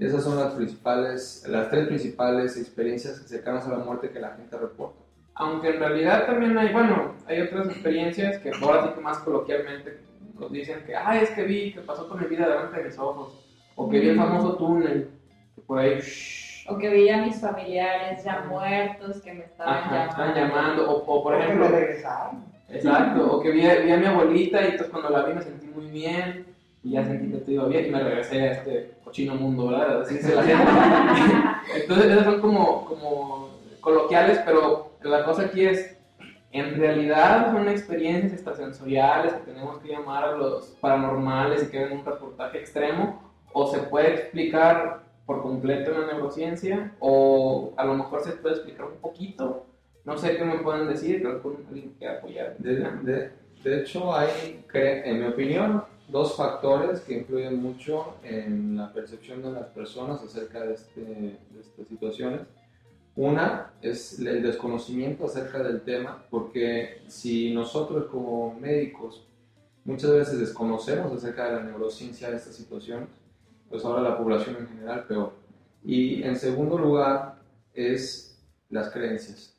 Esas 0.00 0.24
son 0.24 0.36
las 0.38 0.54
principales, 0.54 1.44
las 1.46 1.68
tres 1.68 1.88
principales 1.88 2.56
experiencias 2.56 3.16
cercanas 3.26 3.66
a 3.66 3.70
la 3.70 3.78
muerte 3.78 4.10
que 4.10 4.20
la 4.20 4.30
gente 4.30 4.56
reporta. 4.56 4.98
Aunque 5.34 5.68
en 5.68 5.78
realidad 5.78 6.26
también 6.26 6.56
hay, 6.56 6.72
bueno, 6.72 7.14
hay 7.26 7.42
otras 7.42 7.68
experiencias 7.68 8.38
que 8.38 8.50
ahora 8.50 8.84
sí 8.84 8.94
que 8.94 9.00
más 9.00 9.18
coloquialmente 9.18 9.98
nos 10.38 10.50
dicen 10.50 10.84
que, 10.86 10.96
ay, 10.96 11.24
es 11.24 11.30
que 11.30 11.42
vi 11.42 11.72
que 11.72 11.80
pasó 11.80 12.08
con 12.08 12.20
mi 12.20 12.26
vida 12.26 12.48
delante 12.48 12.78
de 12.78 12.84
mis 12.84 12.98
ojos, 12.98 13.44
o 13.74 13.88
que 13.88 14.00
vi 14.00 14.08
el 14.08 14.16
famoso 14.16 14.56
túnel, 14.56 15.10
que 15.54 15.60
por 15.60 15.78
ahí, 15.78 16.00
o 16.68 16.78
que 16.78 16.88
vi 16.88 17.08
a 17.08 17.18
mis 17.18 17.40
familiares 17.40 18.22
ya 18.24 18.44
muertos 18.48 19.20
que 19.22 19.32
me 19.32 19.44
estaban 19.44 19.74
Ajá, 19.74 19.90
llamando. 19.90 20.10
están 20.10 20.34
llamando, 20.34 20.90
o, 20.90 21.04
o 21.04 21.22
por 21.22 21.34
ejemplo, 21.34 21.68
me 21.68 21.78
regresaron. 21.80 22.44
exacto, 22.68 23.32
o 23.36 23.40
que 23.40 23.50
vi, 23.50 23.60
vi 23.60 23.92
a 23.92 23.96
mi 23.96 24.06
abuelita 24.06 24.60
y 24.62 24.64
entonces 24.66 24.88
cuando 24.90 25.10
la 25.10 25.22
vi 25.24 25.34
me 25.34 25.42
sentí 25.42 25.66
muy 25.66 25.86
bien, 25.86 26.46
y 26.84 26.92
ya 26.92 27.04
sentí 27.04 27.30
que 27.30 27.38
todo 27.38 27.50
iba 27.52 27.64
bien 27.66 27.86
y 27.86 27.90
me 27.90 28.00
regresé 28.02 28.40
a 28.42 28.52
este 28.52 28.92
cochino 29.04 29.34
mundo, 29.34 29.68
¿verdad? 29.68 30.02
Así 30.02 30.14
dice 30.14 30.34
la 30.34 30.42
gente. 30.42 30.62
Entonces 31.82 32.06
esas 32.12 32.24
son 32.24 32.40
como, 32.40 32.84
como 32.84 33.48
coloquiales, 33.80 34.38
pero 34.44 34.92
la 35.02 35.24
cosa 35.24 35.42
aquí 35.42 35.66
es, 35.66 35.96
en 36.52 36.76
realidad 36.78 37.52
son 37.52 37.68
experiencias 37.68 38.32
extrasensoriales 38.32 39.32
que 39.34 39.50
tenemos 39.50 39.78
que 39.80 39.88
llamar 39.88 40.24
a 40.24 40.32
los 40.32 40.66
paranormales 40.80 41.64
y 41.64 41.70
que 41.70 41.80
ven 41.84 41.98
un 41.98 42.04
reportaje 42.04 42.58
extremo, 42.58 43.20
o 43.52 43.66
se 43.66 43.78
puede 43.80 44.14
explicar 44.14 45.00
por 45.28 45.42
completo 45.42 45.90
la 45.90 46.06
neurociencia, 46.06 46.94
o 47.00 47.74
a 47.76 47.84
lo 47.84 47.92
mejor 47.92 48.24
se 48.24 48.32
puede 48.32 48.54
explicar 48.54 48.86
un 48.86 48.96
poquito. 48.96 49.66
No 50.06 50.16
sé 50.16 50.38
qué 50.38 50.42
me 50.42 50.60
pueden 50.60 50.88
decir, 50.88 51.20
creo 51.20 51.42
que 51.42 51.48
alguien 51.68 51.94
que 51.98 52.08
apoyar. 52.08 52.56
De, 52.56 52.76
de, 53.02 53.30
de 53.62 53.78
hecho, 53.78 54.16
hay, 54.16 54.64
en 54.72 55.20
mi 55.20 55.26
opinión, 55.26 55.84
dos 56.08 56.34
factores 56.34 57.00
que 57.00 57.18
influyen 57.18 57.60
mucho 57.60 58.14
en 58.22 58.78
la 58.78 58.90
percepción 58.90 59.42
de 59.42 59.52
las 59.52 59.66
personas 59.66 60.22
acerca 60.22 60.62
de, 60.62 60.72
este, 60.72 61.02
de 61.02 61.60
estas 61.60 61.86
situaciones. 61.86 62.40
Una 63.14 63.72
es 63.82 64.18
el 64.20 64.42
desconocimiento 64.42 65.26
acerca 65.26 65.62
del 65.62 65.82
tema, 65.82 66.24
porque 66.30 67.02
si 67.06 67.52
nosotros 67.52 68.06
como 68.06 68.54
médicos 68.58 69.26
muchas 69.84 70.10
veces 70.10 70.40
desconocemos 70.40 71.12
acerca 71.12 71.50
de 71.50 71.56
la 71.56 71.64
neurociencia 71.64 72.30
de 72.30 72.36
estas 72.38 72.54
situaciones, 72.54 73.10
pues 73.68 73.84
ahora 73.84 74.02
la 74.02 74.16
población 74.16 74.56
en 74.56 74.68
general 74.68 75.04
peor. 75.06 75.32
Y 75.84 76.22
en 76.22 76.36
segundo 76.36 76.78
lugar 76.78 77.36
es 77.74 78.38
las 78.70 78.90
creencias. 78.90 79.54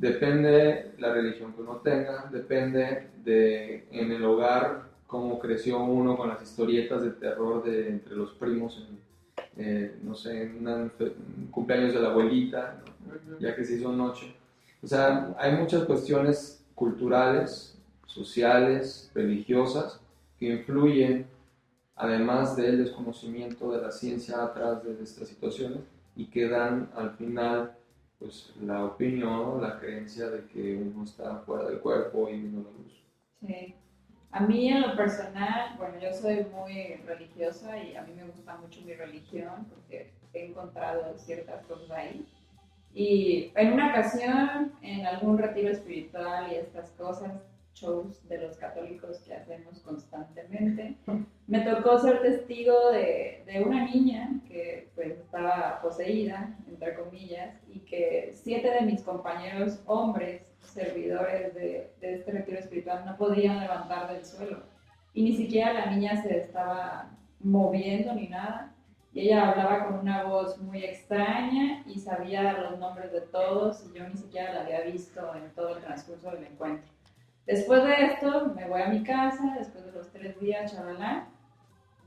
Depende 0.00 0.92
la 0.98 1.12
religión 1.12 1.52
que 1.52 1.60
uno 1.60 1.76
tenga, 1.76 2.28
depende 2.32 3.10
de 3.24 3.86
en 3.90 4.10
el 4.12 4.24
hogar 4.24 4.88
cómo 5.06 5.38
creció 5.38 5.82
uno 5.82 6.16
con 6.16 6.28
las 6.28 6.42
historietas 6.42 7.02
de 7.02 7.10
terror 7.10 7.64
de 7.64 7.88
entre 7.88 8.14
los 8.14 8.32
primos, 8.32 8.76
en, 8.76 9.64
eh, 9.64 9.98
no 10.02 10.14
sé, 10.14 10.42
en 10.42 10.66
un 10.66 11.48
cumpleaños 11.50 11.94
de 11.94 12.00
la 12.00 12.10
abuelita, 12.10 12.82
¿no? 13.06 13.38
ya 13.38 13.54
que 13.54 13.64
se 13.64 13.76
hizo 13.76 13.92
noche. 13.92 14.34
O 14.82 14.86
sea, 14.86 15.34
hay 15.38 15.56
muchas 15.56 15.84
cuestiones 15.84 16.64
culturales, 16.74 17.76
sociales, 18.06 19.10
religiosas, 19.14 20.00
que 20.38 20.46
influyen, 20.46 21.26
además 21.98 22.56
del 22.56 22.78
desconocimiento 22.78 23.72
de 23.72 23.82
la 23.82 23.90
ciencia 23.90 24.42
atrás 24.42 24.84
de 24.84 25.02
estas 25.02 25.28
situaciones, 25.28 25.80
y 26.16 26.26
que 26.26 26.48
dan 26.48 26.90
al 26.96 27.12
final 27.12 27.76
pues, 28.18 28.52
la 28.60 28.84
opinión 28.84 29.60
la 29.60 29.78
creencia 29.78 30.28
de 30.28 30.46
que 30.46 30.76
uno 30.76 31.04
está 31.04 31.36
fuera 31.46 31.64
del 31.68 31.78
cuerpo 31.78 32.28
y 32.28 32.40
viendo 32.40 32.62
la 32.62 32.76
luz. 32.76 33.04
Sí. 33.40 33.74
A 34.30 34.40
mí 34.40 34.68
en 34.68 34.82
lo 34.82 34.96
personal, 34.96 35.76
bueno, 35.78 35.94
yo 36.00 36.12
soy 36.12 36.44
muy 36.52 36.96
religiosa 37.06 37.82
y 37.82 37.96
a 37.96 38.02
mí 38.02 38.12
me 38.14 38.24
gusta 38.24 38.56
mucho 38.56 38.80
mi 38.82 38.94
religión 38.94 39.66
porque 39.70 40.12
he 40.34 40.46
encontrado 40.46 41.16
ciertas 41.16 41.64
cosas 41.66 41.90
ahí. 41.92 42.26
Y 42.92 43.52
en 43.54 43.72
una 43.72 43.90
ocasión, 43.90 44.72
en 44.82 45.06
algún 45.06 45.38
retiro 45.38 45.70
espiritual 45.70 46.52
y 46.52 46.56
estas 46.56 46.90
cosas, 46.90 47.32
shows 47.80 48.26
de 48.28 48.38
los 48.38 48.56
católicos 48.56 49.18
que 49.20 49.34
hacemos 49.34 49.80
constantemente, 49.80 50.96
me 51.46 51.60
tocó 51.60 51.98
ser 51.98 52.20
testigo 52.22 52.90
de, 52.90 53.42
de 53.46 53.62
una 53.62 53.84
niña 53.86 54.40
que 54.46 54.90
pues 54.94 55.18
estaba 55.18 55.80
poseída, 55.80 56.56
entre 56.66 56.94
comillas, 56.94 57.54
y 57.68 57.80
que 57.80 58.30
siete 58.34 58.70
de 58.70 58.82
mis 58.82 59.02
compañeros 59.02 59.80
hombres 59.86 60.42
servidores 60.60 61.54
de, 61.54 61.92
de 62.00 62.14
este 62.14 62.32
retiro 62.32 62.58
espiritual 62.58 63.04
no 63.06 63.16
podían 63.16 63.60
levantar 63.60 64.12
del 64.12 64.24
suelo. 64.24 64.62
Y 65.14 65.24
ni 65.24 65.36
siquiera 65.36 65.72
la 65.72 65.86
niña 65.86 66.22
se 66.22 66.36
estaba 66.38 67.10
moviendo 67.40 68.14
ni 68.14 68.28
nada. 68.28 68.74
Y 69.12 69.22
ella 69.22 69.50
hablaba 69.50 69.86
con 69.86 69.98
una 69.98 70.24
voz 70.24 70.58
muy 70.58 70.84
extraña 70.84 71.82
y 71.86 71.98
sabía 71.98 72.52
los 72.58 72.78
nombres 72.78 73.10
de 73.10 73.22
todos 73.22 73.84
y 73.86 73.98
yo 73.98 74.06
ni 74.06 74.16
siquiera 74.16 74.52
la 74.52 74.60
había 74.60 74.82
visto 74.82 75.34
en 75.34 75.50
todo 75.54 75.76
el 75.76 75.82
transcurso 75.82 76.30
del 76.30 76.44
encuentro. 76.44 76.97
Después 77.48 77.82
de 77.82 78.04
esto 78.04 78.52
me 78.54 78.68
voy 78.68 78.82
a 78.82 78.88
mi 78.88 79.02
casa, 79.02 79.56
después 79.58 79.82
de 79.86 79.92
los 79.92 80.12
tres 80.12 80.38
días, 80.38 80.70
chavalá, 80.70 81.28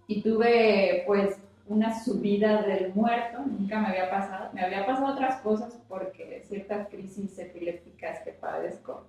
y 0.06 0.22
tuve 0.22 1.04
pues 1.08 1.42
una 1.66 2.00
subida 2.00 2.62
del 2.62 2.94
muerto, 2.94 3.40
nunca 3.40 3.80
me 3.80 3.88
había 3.88 4.12
pasado. 4.12 4.52
Me 4.54 4.62
había 4.62 4.86
pasado 4.86 5.14
otras 5.14 5.42
cosas 5.42 5.82
porque 5.90 6.44
ciertas 6.48 6.88
crisis 6.90 7.40
epilépticas 7.40 8.20
que 8.20 8.34
padezco, 8.34 9.08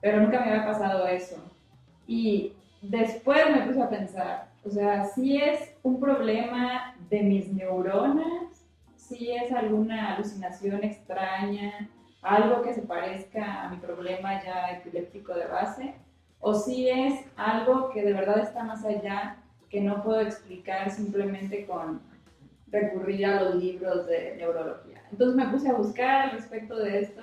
pero 0.00 0.20
nunca 0.20 0.40
me 0.40 0.52
había 0.52 0.64
pasado 0.64 1.06
eso. 1.06 1.36
Y 2.06 2.54
después 2.80 3.44
me 3.50 3.66
puse 3.66 3.82
a 3.82 3.90
pensar, 3.90 4.48
o 4.64 4.70
sea, 4.70 5.04
si 5.04 5.36
es 5.36 5.74
un 5.82 6.00
problema 6.00 6.96
de 7.10 7.22
mis 7.22 7.52
neuronas, 7.52 8.66
si 8.96 9.32
es 9.32 9.52
alguna 9.52 10.14
alucinación 10.14 10.82
extraña, 10.82 11.90
algo 12.24 12.62
que 12.62 12.72
se 12.72 12.82
parezca 12.82 13.64
a 13.64 13.68
mi 13.68 13.76
problema 13.76 14.42
ya 14.42 14.70
epiléptico 14.70 15.34
de 15.34 15.46
base, 15.46 15.94
o 16.40 16.54
si 16.54 16.88
es 16.88 17.20
algo 17.36 17.90
que 17.90 18.02
de 18.02 18.14
verdad 18.14 18.38
está 18.38 18.64
más 18.64 18.84
allá 18.84 19.36
que 19.68 19.80
no 19.80 20.02
puedo 20.02 20.20
explicar 20.20 20.90
simplemente 20.90 21.66
con 21.66 22.00
recurrir 22.68 23.26
a 23.26 23.42
los 23.42 23.56
libros 23.56 24.06
de 24.06 24.36
neurología. 24.36 25.02
Entonces 25.12 25.36
me 25.36 25.48
puse 25.48 25.68
a 25.68 25.74
buscar 25.74 26.22
al 26.22 26.30
respecto 26.32 26.76
de 26.76 27.00
esto 27.00 27.22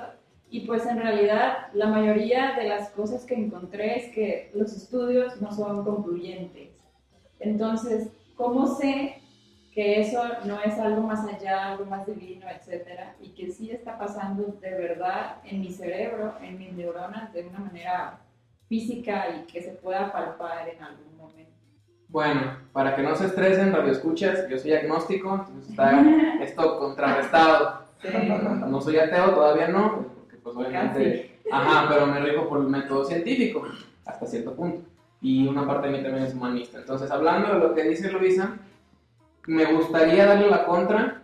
y 0.49 0.67
pues 0.67 0.85
en 0.85 0.97
realidad 0.97 1.67
la 1.73 1.87
mayoría 1.87 2.55
de 2.55 2.67
las 2.67 2.89
cosas 2.91 3.25
que 3.25 3.35
encontré 3.35 3.97
es 3.97 4.13
que 4.13 4.51
los 4.53 4.71
estudios 4.73 5.41
no 5.41 5.51
son 5.51 5.83
concluyentes. 5.83 6.69
Entonces, 7.39 8.09
¿cómo 8.35 8.67
sé 8.67 9.20
que 9.71 10.01
eso 10.01 10.21
no 10.45 10.59
es 10.61 10.77
algo 10.77 11.01
más 11.01 11.25
allá, 11.25 11.71
algo 11.71 11.85
más 11.85 12.05
divino, 12.05 12.45
etcétera? 12.49 13.15
Y 13.21 13.29
que 13.29 13.49
sí 13.49 13.71
está 13.71 13.97
pasando 13.97 14.57
de 14.61 14.71
verdad 14.71 15.37
en 15.45 15.61
mi 15.61 15.71
cerebro, 15.71 16.33
en 16.41 16.59
mis 16.59 16.73
neuronas, 16.73 17.31
de 17.33 17.47
una 17.47 17.59
manera 17.59 18.19
física 18.67 19.27
y 19.29 19.51
que 19.51 19.61
se 19.61 19.71
pueda 19.71 20.11
palpar 20.11 20.67
en 20.67 20.83
algún 20.83 21.17
momento. 21.17 21.51
Bueno, 22.09 22.57
para 22.73 22.95
que 22.95 23.01
no 23.01 23.15
se 23.15 23.27
estresen, 23.27 23.71
radio 23.71 23.93
escuchas, 23.93 24.47
yo 24.49 24.57
soy 24.57 24.73
agnóstico, 24.73 25.33
entonces 25.35 25.69
está 25.69 26.03
esto 26.41 26.77
contrarrestado. 26.77 27.81
No 28.67 28.81
soy 28.81 28.97
ateo, 28.97 29.31
todavía 29.31 29.69
no, 29.69 30.07
porque 30.17 30.35
pues 30.37 30.55
obviamente, 30.55 31.39
ajá, 31.49 31.87
pero 31.87 32.07
me 32.07 32.19
rijo 32.19 32.49
por 32.49 32.59
el 32.59 32.67
método 32.67 33.05
científico, 33.05 33.63
hasta 34.05 34.25
cierto 34.25 34.53
punto. 34.53 34.85
Y 35.21 35.47
una 35.47 35.65
parte 35.67 35.87
de 35.87 35.97
mí 35.97 36.03
también 36.03 36.25
es 36.25 36.33
humanista. 36.33 36.79
Entonces, 36.79 37.11
hablando 37.11 37.53
de 37.53 37.59
lo 37.59 37.75
que 37.75 37.83
dice 37.83 38.11
Luisa, 38.11 38.57
me 39.47 39.65
gustaría 39.73 40.25
darle 40.25 40.49
la 40.49 40.65
contra, 40.65 41.23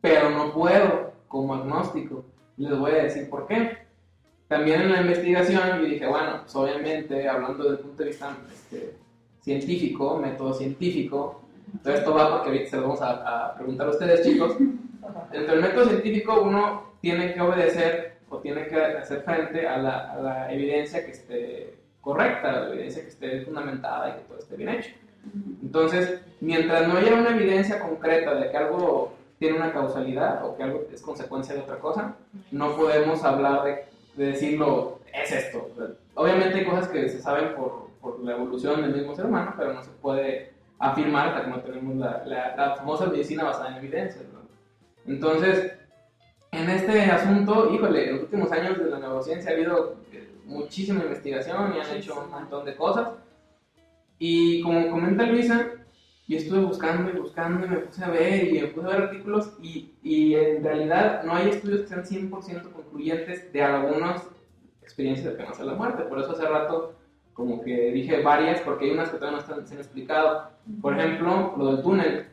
pero 0.00 0.30
no 0.30 0.52
puedo 0.52 1.12
como 1.28 1.54
agnóstico. 1.54 2.24
Les 2.56 2.78
voy 2.78 2.92
a 2.92 3.04
decir 3.04 3.28
por 3.30 3.46
qué. 3.46 3.78
También 4.48 4.82
en 4.82 4.92
la 4.92 5.00
investigación 5.00 5.78
yo 5.78 5.84
dije, 5.84 6.06
bueno, 6.06 6.40
pues 6.42 6.54
obviamente, 6.56 7.28
hablando 7.28 7.62
desde 7.62 7.76
el 7.76 7.82
punto 7.82 8.02
de 8.02 8.08
vista 8.08 8.36
este, 8.52 8.96
científico, 9.40 10.18
método 10.18 10.52
científico, 10.54 11.42
entonces 11.72 12.00
esto 12.00 12.14
va 12.14 12.30
porque 12.30 12.48
ahorita 12.48 12.70
se 12.70 12.76
lo 12.76 12.82
vamos 12.82 13.00
a, 13.00 13.46
a 13.46 13.54
preguntar 13.54 13.86
a 13.86 13.90
ustedes, 13.90 14.26
chicos. 14.26 14.56
Dentro 15.32 15.54
del 15.54 15.62
método 15.62 15.86
científico 15.86 16.42
uno 16.42 16.94
tiene 17.00 17.32
que 17.32 17.40
obedecer 17.40 18.18
o 18.28 18.38
tiene 18.38 18.66
que 18.66 18.76
hacer 18.76 19.22
frente 19.22 19.66
a 19.66 19.78
la, 19.78 20.12
a 20.12 20.20
la 20.20 20.52
evidencia 20.52 21.04
que 21.04 21.12
esté 21.12 21.78
correcta, 22.00 22.52
la 22.52 22.68
evidencia 22.70 23.02
que 23.02 23.08
esté 23.08 23.40
fundamentada 23.42 24.10
y 24.10 24.12
que 24.14 24.28
todo 24.28 24.38
esté 24.38 24.56
bien 24.56 24.70
hecho. 24.70 24.90
Entonces, 25.62 26.20
mientras 26.40 26.88
no 26.88 26.96
haya 26.96 27.14
una 27.14 27.30
evidencia 27.30 27.80
concreta 27.80 28.34
de 28.34 28.50
que 28.50 28.56
algo 28.56 29.14
tiene 29.38 29.56
una 29.56 29.72
causalidad 29.72 30.44
o 30.44 30.56
que 30.56 30.62
algo 30.62 30.84
es 30.92 31.00
consecuencia 31.00 31.54
de 31.54 31.60
otra 31.62 31.78
cosa, 31.78 32.16
no 32.50 32.76
podemos 32.76 33.24
hablar 33.24 33.64
de, 33.64 33.84
de 34.16 34.32
decirlo, 34.32 35.00
es 35.12 35.32
esto. 35.32 35.68
Obviamente 36.14 36.58
hay 36.58 36.64
cosas 36.64 36.88
que 36.88 37.08
se 37.08 37.20
saben 37.20 37.54
por, 37.54 37.88
por, 38.00 38.20
la 38.20 38.32
evolución 38.32 38.82
del 38.82 38.94
mismo 38.94 39.14
ser 39.14 39.26
humano, 39.26 39.54
pero 39.56 39.72
no 39.72 39.82
se 39.82 39.90
puede 39.90 40.52
afirmar 40.78 41.28
hasta 41.28 41.44
que 41.44 41.50
no 41.50 41.60
tenemos 41.60 41.96
la, 41.96 42.22
la, 42.26 42.56
la 42.56 42.76
famosa 42.76 43.06
medicina 43.06 43.44
basada 43.44 43.70
en 43.70 43.76
evidencias. 43.76 44.24
¿no? 44.32 44.40
Entonces, 45.06 45.72
en 46.52 46.68
este 46.68 47.02
asunto, 47.04 47.72
híjole, 47.72 48.08
en 48.08 48.14
los 48.14 48.22
últimos 48.24 48.50
años 48.52 48.78
de 48.78 48.90
la 48.90 48.98
neurociencia 48.98 49.50
ha 49.50 49.54
habido 49.54 49.96
eh, 50.12 50.28
muchísima 50.44 51.02
investigación 51.02 51.74
y 51.74 51.80
han 51.80 51.96
hecho 51.96 52.20
un 52.20 52.30
montón 52.30 52.64
de 52.64 52.74
cosas. 52.76 53.08
Y 54.20 54.60
como 54.60 54.90
comenta 54.90 55.24
Luisa, 55.24 55.66
yo 56.28 56.36
estuve 56.36 56.60
buscando 56.60 57.10
y 57.10 57.18
buscando 57.18 57.64
y 57.64 57.70
me 57.70 57.78
puse 57.78 58.04
a 58.04 58.10
ver 58.10 58.48
y 58.48 58.60
me 58.60 58.66
puse 58.68 58.86
a 58.86 58.90
ver 58.90 59.02
artículos 59.04 59.54
y, 59.62 59.92
y 60.02 60.34
en 60.34 60.62
realidad 60.62 61.24
no 61.24 61.34
hay 61.34 61.48
estudios 61.48 61.80
que 61.80 61.88
sean 61.88 62.04
100% 62.04 62.70
concluyentes 62.70 63.50
de 63.50 63.62
algunas 63.62 64.28
experiencias 64.82 65.26
cercanas 65.26 65.58
a 65.58 65.64
la 65.64 65.72
muerte. 65.72 66.02
Por 66.02 66.20
eso 66.20 66.32
hace 66.32 66.44
rato 66.46 66.94
como 67.32 67.62
que 67.62 67.92
dije 67.92 68.22
varias 68.22 68.60
porque 68.60 68.84
hay 68.84 68.90
unas 68.90 69.08
que 69.08 69.16
todavía 69.16 69.38
no 69.38 69.42
están, 69.42 69.66
se 69.66 69.74
han 69.74 69.80
explicado. 69.80 70.50
Por 70.82 71.00
ejemplo, 71.00 71.54
lo 71.56 71.72
del 71.72 71.82
túnel. 71.82 72.26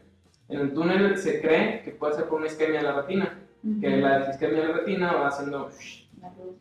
En 0.49 0.59
el 0.59 0.73
túnel 0.73 1.17
se 1.17 1.39
cree 1.39 1.83
que 1.83 1.91
puede 1.91 2.15
ser 2.15 2.25
por 2.25 2.39
una 2.39 2.47
isquemia 2.47 2.79
de 2.79 2.85
la 2.85 3.01
retina, 3.01 3.39
que 3.79 3.89
la 3.97 4.29
isquemia 4.29 4.61
de 4.61 4.67
la 4.67 4.73
retina 4.73 5.13
va 5.13 5.27
haciendo, 5.29 5.69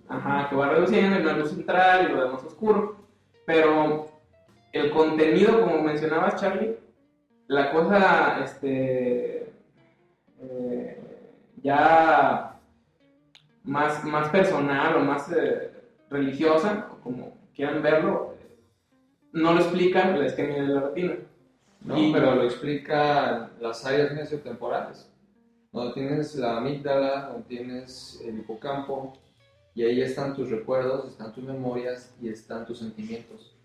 ajá, 0.09 0.49
que 0.49 0.55
va 0.55 0.69
reduciendo 0.69 1.19
y 1.19 1.25
la 1.25 1.33
luz 1.33 1.51
central 1.51 2.07
y 2.09 2.13
lo 2.15 2.25
demás 2.25 2.45
oscuro. 2.45 2.97
Pero 3.45 4.16
el 4.77 4.91
contenido, 4.91 5.61
como 5.61 5.83
mencionabas, 5.83 6.41
Charlie, 6.41 6.77
la 7.49 7.71
cosa, 7.73 8.43
este, 8.45 9.51
eh, 10.41 11.01
ya 11.63 12.59
más, 13.65 14.05
más 14.05 14.29
personal 14.31 14.97
o 14.97 15.01
más 15.01 15.31
eh, 15.33 15.71
religiosa, 16.11 16.89
como 17.03 17.33
quieran 17.55 17.83
verlo, 17.83 18.35
no 19.33 19.53
lo 19.53 19.61
explica 19.61 20.09
la 20.17 20.27
isquemia 20.27 20.63
de 20.63 20.69
la 20.69 20.81
retina. 20.81 21.17
No, 21.83 21.97
Y- 21.99 22.13
pero 22.13 22.35
lo 22.35 22.43
explica 22.45 23.51
las 23.61 23.85
áreas 23.87 24.13
mesiotemporales, 24.13 25.09
donde 25.73 25.95
tienes 25.95 26.35
la 26.37 26.57
amígdala, 26.57 27.29
donde 27.29 27.47
tienes 27.49 28.21
el 28.25 28.39
hipocampo, 28.41 29.13
y 29.75 29.85
ahí 29.85 30.01
están 30.01 30.35
tus 30.35 30.51
recuerdos, 30.51 31.07
están 31.07 31.33
tus 31.33 31.45
memorias 31.45 32.15
y 32.21 32.29
están 32.29 32.65
tus 32.67 32.79
sentimientos. 32.79 33.56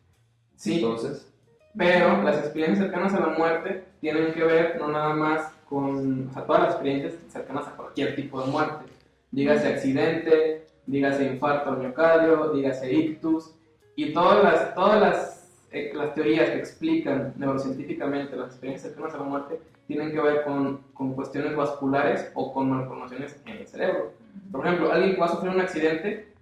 Sí, 0.62 0.76
Entonces, 0.76 1.28
pero 1.76 2.22
las 2.22 2.38
experiencias 2.38 2.86
cercanas 2.86 3.16
a 3.16 3.20
la 3.20 3.36
muerte 3.36 3.84
tienen 4.00 4.32
que 4.32 4.44
ver 4.44 4.78
no 4.80 4.90
nada 4.90 5.16
más 5.16 5.52
con, 5.68 6.28
o 6.30 6.34
sea, 6.34 6.46
todas 6.46 6.62
las 6.62 6.72
experiencias 6.74 7.16
cercanas 7.30 7.68
a 7.68 7.72
cualquier 7.72 8.16
tipo 8.16 8.40
de 8.40 8.52
muerte. 8.52 8.86
Dígase 9.32 9.70
accidente, 9.70 10.68
dígase 10.86 11.26
infarto 11.26 11.72
al 11.72 11.80
miocardio, 11.80 12.54
dígase 12.54 12.94
ictus, 12.94 13.56
y 13.96 14.14
todas 14.14 14.44
las, 14.44 14.76
todas 14.76 15.02
las, 15.02 15.52
eh, 15.72 15.94
las 15.96 16.14
teorías 16.14 16.52
que 16.52 16.60
explican 16.60 17.34
neurocientíficamente 17.38 18.36
las 18.36 18.50
experiencias 18.52 18.94
cercanas 18.94 19.16
a 19.16 19.18
la 19.18 19.24
muerte 19.24 19.60
tienen 19.88 20.12
que 20.12 20.22
ver 20.22 20.44
con, 20.44 20.82
con 20.94 21.16
cuestiones 21.16 21.56
vasculares 21.56 22.30
o 22.36 22.54
con 22.54 22.70
malformaciones 22.70 23.42
en 23.48 23.58
el 23.58 23.68
cerebro. 23.68 24.14
Por 24.52 24.64
ejemplo, 24.64 24.92
alguien 24.92 25.16
que 25.16 25.22
va 25.22 25.26
a 25.26 25.30
sufrir 25.30 25.56
un 25.56 25.62
accidente, 25.62 26.36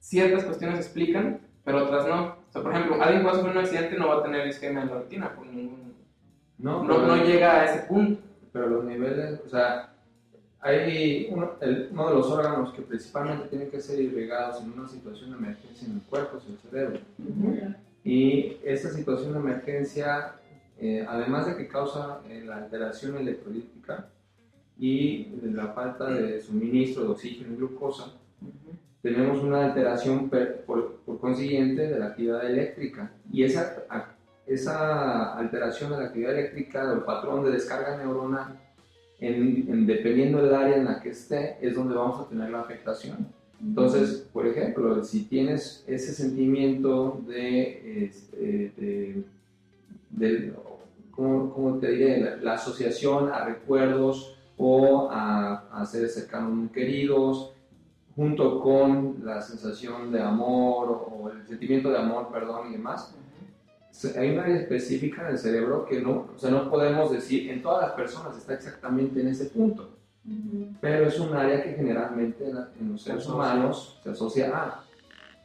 ciertas 0.00 0.44
cuestiones 0.44 0.76
se 0.76 0.82
explican, 0.82 1.40
pero 1.64 1.84
otras 1.84 2.06
no. 2.06 2.41
O 2.52 2.54
sea, 2.54 2.62
por 2.62 2.72
ejemplo, 2.72 3.02
alguien 3.02 3.20
que 3.22 3.26
va 3.26 3.32
a 3.32 3.34
sufrir 3.36 3.52
un 3.56 3.62
accidente 3.64 3.96
no 3.96 4.08
va 4.08 4.18
a 4.18 4.22
tener 4.24 4.46
isquemia 4.46 4.82
en 4.82 4.88
la 4.90 4.94
retina, 4.98 5.34
por 5.34 5.46
ningún- 5.46 5.94
no, 6.58 6.84
no, 6.84 7.06
no 7.06 7.16
llega 7.24 7.60
a 7.62 7.64
ese 7.64 7.86
punto. 7.86 8.20
pero 8.52 8.66
los 8.68 8.84
niveles, 8.84 9.40
o 9.46 9.48
sea, 9.48 9.94
hay 10.60 11.28
uno, 11.30 11.52
el- 11.62 11.88
uno 11.90 12.08
de 12.10 12.14
los 12.16 12.30
órganos 12.30 12.70
que 12.74 12.82
principalmente 12.82 13.48
tienen 13.48 13.70
que 13.70 13.80
ser 13.80 13.98
irrigados 13.98 14.60
en 14.62 14.72
una 14.78 14.86
situación 14.86 15.30
de 15.30 15.38
emergencia 15.38 15.88
en 15.88 15.94
el 15.94 16.02
cuerpo 16.02 16.36
es 16.36 16.44
el 16.46 16.58
cerebro. 16.58 17.00
Y 18.04 18.58
esta 18.62 18.90
situación 18.90 19.32
de 19.32 19.38
emergencia, 19.38 20.34
eh, 20.78 21.06
además 21.08 21.46
de 21.46 21.56
que 21.56 21.66
causa 21.66 22.20
eh, 22.28 22.42
la 22.44 22.56
alteración 22.58 23.16
electrolítica 23.16 24.08
y 24.78 25.28
la 25.42 25.68
falta 25.68 26.10
de 26.10 26.38
suministro 26.42 27.04
de 27.04 27.08
oxígeno 27.12 27.54
y 27.54 27.56
glucosa, 27.56 28.12
tenemos 29.02 29.42
una 29.42 29.66
alteración 29.66 30.30
per- 30.30 30.64
por, 30.64 30.96
por 31.04 31.18
consiguiente 31.18 31.88
de 31.88 31.98
la 31.98 32.06
actividad 32.06 32.46
eléctrica. 32.48 33.10
Y 33.32 33.42
esa, 33.42 33.84
esa 34.46 35.34
alteración 35.36 35.90
de 35.90 35.98
la 35.98 36.04
actividad 36.04 36.32
eléctrica, 36.38 36.88
del 36.88 37.00
patrón 37.00 37.44
de 37.44 37.50
descarga 37.50 37.96
neuronal, 37.96 38.60
en, 39.20 39.66
en- 39.68 39.86
dependiendo 39.86 40.42
del 40.42 40.54
área 40.54 40.76
en 40.76 40.84
la 40.84 41.00
que 41.00 41.10
esté, 41.10 41.56
es 41.60 41.74
donde 41.74 41.94
vamos 41.94 42.20
a 42.24 42.28
tener 42.28 42.50
la 42.50 42.60
afectación. 42.60 43.26
Entonces, 43.60 44.28
por 44.32 44.46
ejemplo, 44.46 45.04
si 45.04 45.24
tienes 45.24 45.84
ese 45.86 46.12
sentimiento 46.12 47.20
de, 47.28 48.06
este, 48.06 48.72
de, 48.76 49.24
de- 50.10 50.52
¿cómo, 51.12 51.52
cómo 51.52 51.78
te 51.78 51.90
diré? 51.92 52.20
La, 52.20 52.36
la 52.36 52.52
asociación 52.54 53.30
a 53.32 53.44
recuerdos 53.44 54.36
o 54.56 55.08
a, 55.10 55.68
a 55.72 55.86
seres 55.86 56.14
cercanos 56.14 56.52
muy 56.52 56.68
queridos, 56.68 57.51
junto 58.14 58.60
con 58.60 59.16
la 59.24 59.40
sensación 59.40 60.12
de 60.12 60.20
amor 60.20 61.06
o 61.10 61.30
el 61.30 61.46
sentimiento 61.46 61.90
de 61.90 61.98
amor, 61.98 62.28
perdón, 62.32 62.68
y 62.68 62.72
demás, 62.72 63.14
hay 64.18 64.30
una 64.30 64.42
área 64.42 64.56
específica 64.56 65.22
en 65.22 65.34
el 65.34 65.38
cerebro 65.38 65.84
que 65.84 66.00
no, 66.00 66.28
o 66.34 66.38
sea, 66.38 66.50
no 66.50 66.70
podemos 66.70 67.12
decir, 67.12 67.50
en 67.50 67.62
todas 67.62 67.82
las 67.82 67.92
personas 67.92 68.36
está 68.36 68.54
exactamente 68.54 69.20
en 69.20 69.28
ese 69.28 69.46
punto 69.46 70.02
pero 70.80 71.06
es 71.06 71.18
un 71.18 71.34
área 71.34 71.62
que 71.62 71.72
generalmente 71.72 72.44
en, 72.48 72.92
los 72.92 73.02
seres 73.02 73.26
humanos 73.26 73.98
se 74.02 74.10
asocia 74.10 74.56
a, 74.56 74.84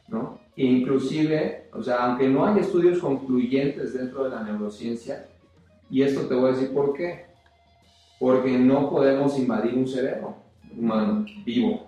¿no? 0.08 0.38
E 0.56 0.64
inclusive, 0.64 1.68
o 1.72 1.82
sea, 1.82 2.04
aunque 2.04 2.28
no 2.28 2.46
hay 2.46 2.60
estudios 2.60 2.98
concluyentes 2.98 3.94
dentro 3.94 4.24
de 4.24 4.30
la 4.30 4.42
neurociencia, 4.42 5.26
y 5.90 6.02
esto 6.02 6.26
te 6.26 6.34
voy 6.34 6.50
a 6.50 6.54
decir 6.54 6.72
por 6.72 6.94
qué, 6.94 7.26
porque 8.18 8.56
no 8.58 8.90
podemos 8.90 9.38
invadir 9.38 9.74
un 9.74 9.86
cerebro 9.86 10.36
humano 10.76 11.24
vivo. 11.44 11.87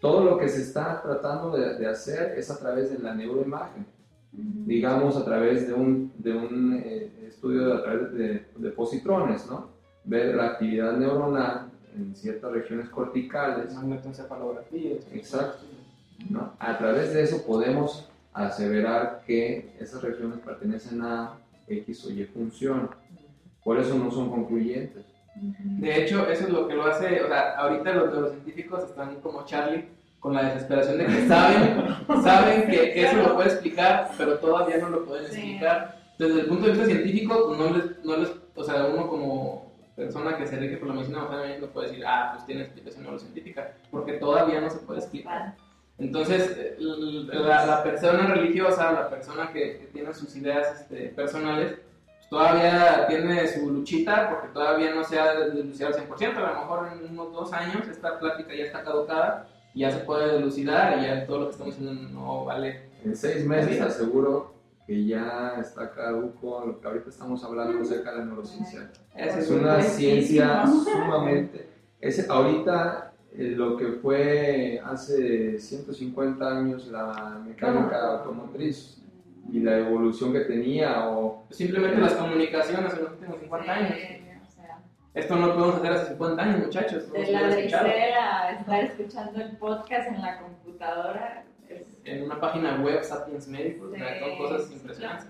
Todo 0.00 0.24
lo 0.24 0.38
que 0.38 0.48
se 0.48 0.62
está 0.62 1.02
tratando 1.02 1.56
de, 1.56 1.74
de 1.74 1.86
hacer 1.86 2.38
es 2.38 2.50
a 2.50 2.58
través 2.58 2.90
de 2.90 2.98
la 2.98 3.14
neuroimagen, 3.14 3.86
digamos 4.32 5.16
a 5.16 5.24
través 5.24 5.66
de 5.66 5.74
un, 5.74 6.12
de 6.16 6.32
un 6.32 6.80
eh, 6.82 7.10
estudio 7.28 7.74
a 7.74 7.82
través 7.82 8.12
de, 8.14 8.46
de 8.56 8.70
positrones, 8.70 9.46
¿no? 9.46 9.68
ver 10.04 10.34
la 10.34 10.46
actividad 10.46 10.96
neuronal 10.96 11.70
en 11.96 12.14
ciertas 12.14 12.50
regiones 12.52 12.88
corticales. 12.88 13.74
Magnetoencefalografía. 13.74 14.96
Exacto. 15.12 15.64
¿no? 16.28 16.52
A 16.58 16.78
través 16.78 17.12
de 17.12 17.22
eso 17.22 17.44
podemos 17.44 18.08
aseverar 18.32 19.22
que 19.26 19.74
esas 19.78 20.02
regiones 20.02 20.38
pertenecen 20.40 21.02
a 21.02 21.34
X 21.66 22.06
o 22.06 22.10
Y 22.10 22.24
función. 22.24 22.90
Por 23.64 23.78
eso 23.78 23.98
no 23.98 24.10
son 24.10 24.30
concluyentes. 24.30 25.04
De 25.40 26.02
hecho, 26.02 26.28
eso 26.28 26.44
es 26.44 26.50
lo 26.50 26.68
que 26.68 26.74
lo 26.74 26.86
hace, 26.86 27.22
o 27.22 27.28
sea, 27.28 27.56
ahorita 27.56 27.94
los 27.94 28.12
neurocientíficos 28.12 28.84
están 28.84 29.16
como 29.20 29.44
Charlie 29.46 29.88
con 30.18 30.34
la 30.34 30.44
desesperación 30.44 30.98
de 30.98 31.06
que 31.06 31.26
saben, 31.28 32.22
saben 32.22 32.70
que, 32.70 32.92
que 32.92 33.06
eso 33.06 33.16
lo 33.16 33.34
puede 33.34 33.48
explicar, 33.48 34.10
pero 34.18 34.38
todavía 34.38 34.78
no 34.78 34.90
lo 34.90 35.04
pueden 35.04 35.24
explicar. 35.24 35.98
Desde 36.18 36.40
el 36.40 36.46
punto 36.46 36.66
de 36.66 36.72
vista 36.72 36.86
científico, 36.86 37.46
pues 37.46 37.58
no 37.58 37.76
les, 37.76 38.04
no 38.04 38.16
les, 38.18 38.30
o 38.54 38.62
sea, 38.62 38.84
uno 38.84 39.08
como 39.08 39.72
persona 39.96 40.36
que 40.36 40.46
se 40.46 40.58
rige 40.58 40.76
por 40.76 40.88
la 40.88 40.94
medicina 40.94 41.26
no 41.60 41.66
puede 41.68 41.88
decir, 41.88 42.04
ah, 42.06 42.32
pues 42.34 42.46
tiene 42.46 42.62
explicación 42.62 43.04
neurocientífica, 43.04 43.72
porque 43.90 44.14
todavía 44.14 44.60
no 44.60 44.68
se 44.68 44.78
puede 44.78 45.00
explicar. 45.00 45.54
Entonces, 45.98 46.76
la, 46.78 47.66
la 47.66 47.82
persona 47.82 48.26
religiosa, 48.34 48.92
la 48.92 49.10
persona 49.10 49.52
que, 49.52 49.78
que 49.78 49.90
tiene 49.92 50.14
sus 50.14 50.34
ideas 50.36 50.80
este, 50.80 51.08
personales, 51.08 51.78
todavía 52.30 53.06
tiene 53.08 53.46
su 53.48 53.70
luchita 53.70 54.30
porque 54.30 54.48
todavía 54.54 54.94
no 54.94 55.04
se 55.04 55.18
ha 55.18 55.34
delucidado 55.34 55.96
al 55.96 56.08
100%. 56.08 56.36
A 56.36 56.40
lo 56.54 56.60
mejor 56.60 56.88
en 56.92 57.10
unos 57.12 57.32
dos 57.32 57.52
años 57.52 57.86
esta 57.88 58.18
plática 58.18 58.54
ya 58.54 58.64
está 58.64 58.82
caducada 58.82 59.48
y 59.74 59.80
ya 59.80 59.90
se 59.90 59.98
puede 59.98 60.32
delucidar 60.34 60.98
y 60.98 61.02
ya 61.02 61.26
todo 61.26 61.40
lo 61.40 61.44
que 61.46 61.50
estamos 61.52 61.76
diciendo 61.78 62.08
no 62.12 62.44
vale. 62.44 62.88
En 63.04 63.16
seis 63.16 63.44
meses 63.44 63.76
te 63.78 63.82
aseguro 63.84 64.54
que 64.86 65.04
ya 65.06 65.56
está 65.60 65.90
caduco 65.90 66.64
lo 66.66 66.80
que 66.80 66.86
ahorita 66.86 67.10
estamos 67.10 67.42
hablando 67.44 67.82
acerca 67.82 68.12
de 68.12 68.18
la 68.18 68.24
neurociencia. 68.26 68.90
Es 69.14 69.36
es 69.36 69.50
una 69.50 69.76
un- 69.76 69.82
ciencia 69.82 70.64
sumamente... 70.84 71.68
Es, 72.00 72.28
ahorita 72.30 73.12
eh, 73.36 73.52
lo 73.56 73.76
que 73.76 73.86
fue 73.88 74.80
hace 74.84 75.58
150 75.58 76.48
años 76.58 76.86
la 76.86 77.38
mecánica 77.46 78.12
automotriz 78.16 78.99
y 79.52 79.60
la 79.60 79.78
evolución 79.78 80.32
que 80.32 80.40
tenía 80.40 81.08
o 81.10 81.44
simplemente 81.50 82.00
las 82.00 82.14
comunicaciones 82.14 82.92
en 82.94 83.00
los 83.04 83.12
últimos 83.12 83.40
50 83.40 83.72
años. 83.72 83.94
Esto 85.12 85.34
no 85.36 85.48
lo 85.48 85.54
podemos 85.54 85.76
hacer 85.76 85.92
hace 85.92 86.08
50 86.10 86.42
años, 86.42 86.58
muchachos. 86.66 87.12
De 87.12 87.32
la 87.32 87.40
puede 87.40 87.58
escuchar. 87.66 87.84
tercera 87.84 88.40
a 88.42 88.52
estar 88.52 88.84
escuchando 88.84 89.40
el 89.40 89.56
podcast 89.56 90.08
en 90.08 90.20
la 90.22 90.38
computadora. 90.38 91.44
es- 91.68 91.98
En 92.04 92.22
una 92.24 92.40
página 92.40 92.80
web, 92.80 93.02
Sapiens 93.02 93.48
Médicos, 93.48 93.90
Sí, 93.94 94.00
son 94.20 94.38
cosas 94.38 94.70
impresionantes. 94.72 95.26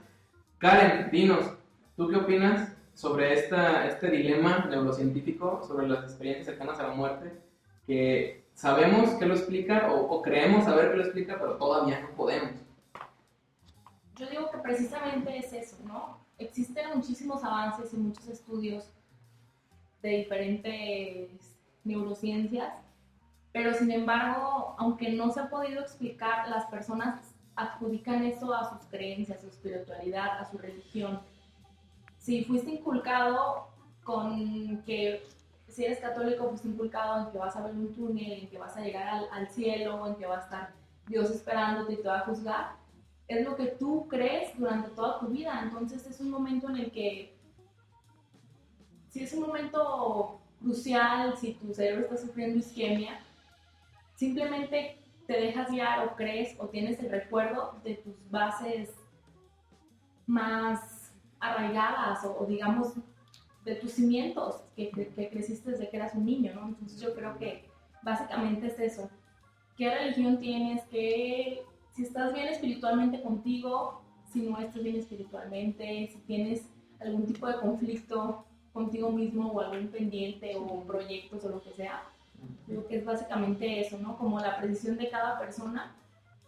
Karen, 0.58 1.08
dinos, 1.10 1.50
¿tú 1.96 2.08
qué 2.08 2.16
opinas 2.16 2.72
sobre 2.94 3.32
esta, 3.32 3.86
este 3.86 4.10
dilema 4.10 4.66
neurocientífico 4.70 5.62
sobre 5.66 5.88
las 5.88 6.04
experiencias 6.04 6.46
cercanas 6.46 6.78
a 6.78 6.88
la 6.88 6.94
muerte? 6.94 7.32
Que 7.86 8.44
sabemos 8.54 9.10
que 9.14 9.24
lo 9.26 9.34
explica 9.34 9.90
o, 9.92 10.00
o 10.10 10.20
creemos 10.22 10.64
saber 10.64 10.90
que 10.90 10.96
lo 10.98 11.02
explica, 11.04 11.36
pero 11.40 11.54
todavía 11.56 12.00
no 12.00 12.10
podemos. 12.10 12.52
Yo 14.20 14.26
digo 14.28 14.50
que 14.50 14.58
precisamente 14.58 15.38
es 15.38 15.50
eso, 15.54 15.76
¿no? 15.82 16.18
Existen 16.36 16.90
muchísimos 16.94 17.42
avances 17.42 17.94
y 17.94 17.96
muchos 17.96 18.28
estudios 18.28 18.84
de 20.02 20.10
diferentes 20.10 21.56
neurociencias, 21.84 22.74
pero 23.50 23.72
sin 23.72 23.90
embargo, 23.90 24.74
aunque 24.78 25.10
no 25.10 25.30
se 25.30 25.40
ha 25.40 25.48
podido 25.48 25.80
explicar, 25.80 26.48
las 26.48 26.66
personas 26.66 27.34
adjudican 27.56 28.22
eso 28.24 28.54
a 28.54 28.68
sus 28.68 28.86
creencias, 28.90 29.38
a 29.38 29.40
su 29.40 29.48
espiritualidad, 29.48 30.38
a 30.38 30.50
su 30.50 30.58
religión. 30.58 31.20
Si 32.18 32.44
fuiste 32.44 32.72
inculcado 32.72 33.68
con 34.04 34.82
que 34.84 35.26
si 35.66 35.86
eres 35.86 35.98
católico, 35.98 36.46
fuiste 36.50 36.68
inculcado 36.68 37.24
en 37.24 37.32
que 37.32 37.38
vas 37.38 37.56
a 37.56 37.62
ver 37.62 37.72
un 37.72 37.94
túnel, 37.94 38.32
en 38.32 38.50
que 38.50 38.58
vas 38.58 38.76
a 38.76 38.82
llegar 38.82 39.08
al, 39.08 39.28
al 39.32 39.48
cielo, 39.48 40.06
en 40.06 40.16
que 40.16 40.26
va 40.26 40.36
a 40.36 40.40
estar 40.40 40.72
Dios 41.06 41.30
esperándote 41.30 41.94
y 41.94 41.96
te 41.96 42.08
va 42.08 42.18
a 42.18 42.26
juzgar, 42.26 42.80
es 43.30 43.44
lo 43.46 43.54
que 43.54 43.66
tú 43.66 44.08
crees 44.08 44.58
durante 44.58 44.90
toda 44.90 45.20
tu 45.20 45.28
vida. 45.28 45.60
Entonces 45.62 46.04
es 46.04 46.20
un 46.20 46.30
momento 46.30 46.68
en 46.68 46.76
el 46.76 46.90
que, 46.90 47.32
si 49.08 49.22
es 49.22 49.32
un 49.32 49.42
momento 49.42 50.40
crucial, 50.60 51.36
si 51.38 51.54
tu 51.54 51.72
cerebro 51.72 52.02
está 52.02 52.16
sufriendo 52.16 52.58
isquemia, 52.58 53.20
simplemente 54.16 54.98
te 55.28 55.34
dejas 55.34 55.70
guiar 55.70 56.08
o 56.08 56.16
crees 56.16 56.56
o 56.58 56.66
tienes 56.66 56.98
el 56.98 57.08
recuerdo 57.08 57.80
de 57.84 57.94
tus 57.94 58.14
bases 58.30 58.90
más 60.26 61.12
arraigadas 61.38 62.24
o, 62.24 62.44
digamos 62.46 62.94
de 63.64 63.76
tus 63.76 63.92
cimientos 63.92 64.56
que, 64.74 64.90
que, 64.90 65.06
que 65.08 65.30
creciste 65.30 65.70
desde 65.70 65.88
que 65.88 65.96
eras 65.98 66.14
un 66.14 66.26
niño, 66.26 66.52
¿no? 66.54 66.66
Entonces 66.66 67.00
yo 67.00 67.14
creo 67.14 67.38
que 67.38 67.68
básicamente 68.02 68.66
es 68.66 68.80
eso. 68.80 69.08
¿Qué 69.76 69.88
religión 69.88 70.38
tienes? 70.40 70.82
¿Qué, 70.90 71.64
si 71.92 72.02
estás 72.02 72.32
bien 72.32 72.48
espiritualmente 72.48 73.22
contigo, 73.22 74.02
si 74.32 74.42
no 74.42 74.58
estás 74.58 74.82
bien 74.82 74.96
espiritualmente, 74.96 76.08
si 76.12 76.18
tienes 76.26 76.66
algún 77.00 77.26
tipo 77.26 77.46
de 77.46 77.58
conflicto 77.58 78.44
contigo 78.72 79.10
mismo 79.10 79.50
o 79.50 79.60
algún 79.60 79.88
pendiente 79.88 80.56
o 80.56 80.82
proyectos 80.84 81.44
o 81.44 81.48
lo 81.48 81.62
que 81.62 81.72
sea. 81.72 82.02
Creo 82.66 82.86
que 82.86 82.96
es 82.96 83.04
básicamente 83.04 83.80
eso, 83.80 83.98
¿no? 83.98 84.16
Como 84.16 84.38
la 84.40 84.56
precisión 84.56 84.96
de 84.96 85.10
cada 85.10 85.38
persona, 85.38 85.92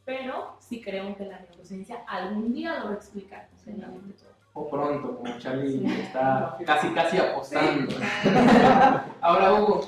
pero 0.05 0.57
sí 0.59 0.81
creo 0.81 1.15
que 1.17 1.27
la 1.27 1.41
neurociencia 1.41 1.99
algún 2.07 2.53
día 2.53 2.79
lo 2.79 2.87
va 2.87 2.91
a 2.93 2.95
explicar, 2.95 3.49
seriamente 3.57 4.15
todo. 4.15 4.33
O 4.55 4.69
pronto, 4.69 5.17
como 5.17 5.39
Charlie 5.39 5.85
está 5.87 6.59
casi, 6.65 6.89
casi 6.91 7.19
apostando. 7.19 7.95
Ahora, 9.21 9.55
Hugo, 9.55 9.81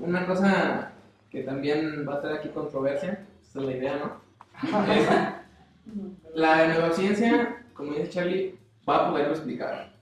una 0.00 0.26
cosa 0.26 0.92
que 1.30 1.42
también 1.42 2.06
va 2.08 2.14
a 2.14 2.20
tener 2.20 2.38
aquí 2.38 2.48
controversia, 2.48 3.26
esa 3.42 3.60
es 3.60 3.64
la 3.64 3.72
idea, 3.72 3.96
¿no? 3.96 4.31
La 6.34 6.66
neurociencia, 6.66 7.64
como 7.74 7.92
dice 7.92 8.10
Charlie, 8.10 8.58
va 8.88 8.96
a 8.96 9.10
poderlo 9.10 9.32
explicar. 9.34 9.92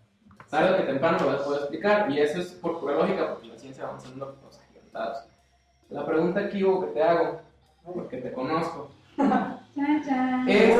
Tarde 0.48 0.78
que 0.78 0.82
temprano 0.84 1.18
lo 1.20 1.26
va 1.26 1.32
a 1.34 1.44
poder 1.44 1.60
explicar, 1.60 2.10
y 2.10 2.20
eso 2.20 2.40
es 2.40 2.52
por 2.52 2.80
pura 2.80 2.94
lógica, 2.94 3.30
porque 3.30 3.48
la 3.48 3.58
ciencia 3.58 3.84
va 3.84 3.90
avanzando 3.90 4.36
los 4.44 4.58
agigantados. 4.58 5.24
La 5.88 6.04
pregunta 6.06 6.40
aquí, 6.40 6.62
Hugo, 6.62 6.86
que 6.86 6.92
te 6.92 7.02
hago, 7.02 7.40
porque 7.84 8.18
te 8.18 8.32
conozco, 8.32 8.90
es 10.46 10.76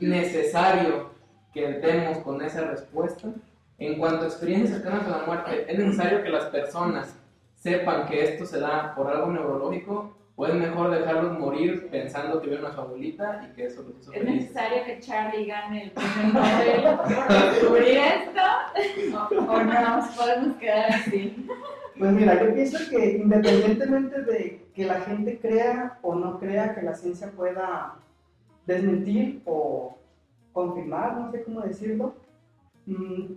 necesario 0.00 1.10
que 1.52 1.68
demos 1.72 2.18
con 2.18 2.42
esa 2.42 2.62
respuesta. 2.62 3.28
En 3.78 3.98
cuanto 3.98 4.24
a 4.24 4.28
experiencias 4.28 4.80
cercanas 4.80 5.06
a 5.06 5.18
la 5.18 5.26
muerte, 5.26 5.66
es 5.70 5.78
necesario 5.78 6.22
que 6.22 6.30
las 6.30 6.46
personas 6.46 7.14
sepan 7.54 8.06
que 8.06 8.24
esto 8.24 8.46
se 8.46 8.60
da 8.60 8.94
por 8.94 9.08
algo 9.08 9.30
neurológico, 9.30 10.16
o 10.38 10.46
es 10.46 10.54
mejor 10.54 10.90
dejarlos 10.90 11.38
morir 11.38 11.88
pensando 11.90 12.40
que 12.40 12.48
vieron 12.48 12.66
a 12.66 12.74
su 12.74 12.80
abuelita 12.80 13.48
y 13.48 13.54
que 13.54 13.66
eso 13.66 13.82
los 13.82 13.98
hizo 13.98 14.12
¿Es 14.12 14.18
felices. 14.18 14.42
necesario 14.42 14.84
que 14.84 15.00
Charlie 15.00 15.46
gane 15.46 15.84
el 15.84 15.90
primer 15.92 16.34
Nobel 16.34 16.98
por 16.98 17.50
descubrir 17.50 17.98
esto? 17.98 19.16
¿O, 19.16 19.52
o 19.52 19.62
no 19.62 19.96
nos 19.96 20.08
podemos 20.10 20.56
quedar 20.58 20.90
así? 20.92 21.48
Pues 21.98 22.12
mira, 22.12 22.44
yo 22.44 22.52
pienso 22.54 22.78
que 22.90 23.16
independientemente 23.16 24.22
de 24.22 24.66
que 24.74 24.84
la 24.84 25.00
gente 25.00 25.38
crea 25.38 25.98
o 26.02 26.14
no 26.14 26.38
crea 26.38 26.74
que 26.74 26.82
la 26.82 26.92
ciencia 26.94 27.30
pueda 27.30 27.94
desmentir 28.66 29.40
o 29.46 29.96
confirmar, 30.52 31.16
no 31.16 31.30
sé 31.30 31.42
cómo 31.44 31.62
decirlo, 31.62 32.14
mm, 32.84 33.32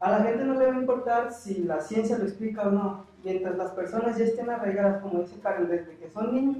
a 0.00 0.10
la 0.10 0.22
gente 0.22 0.44
no 0.44 0.54
le 0.54 0.66
va 0.66 0.72
a 0.74 0.78
importar 0.80 1.32
si 1.32 1.64
la 1.64 1.80
ciencia 1.82 2.16
lo 2.16 2.24
explica 2.24 2.62
o 2.62 2.70
no. 2.70 3.09
Mientras 3.22 3.56
las 3.56 3.72
personas 3.72 4.16
ya 4.16 4.24
estén 4.24 4.50
arraigadas, 4.50 5.02
como 5.02 5.20
dice 5.20 5.40
Karen, 5.40 5.68
desde 5.68 5.96
que 5.96 6.10
son 6.10 6.34
niños 6.34 6.58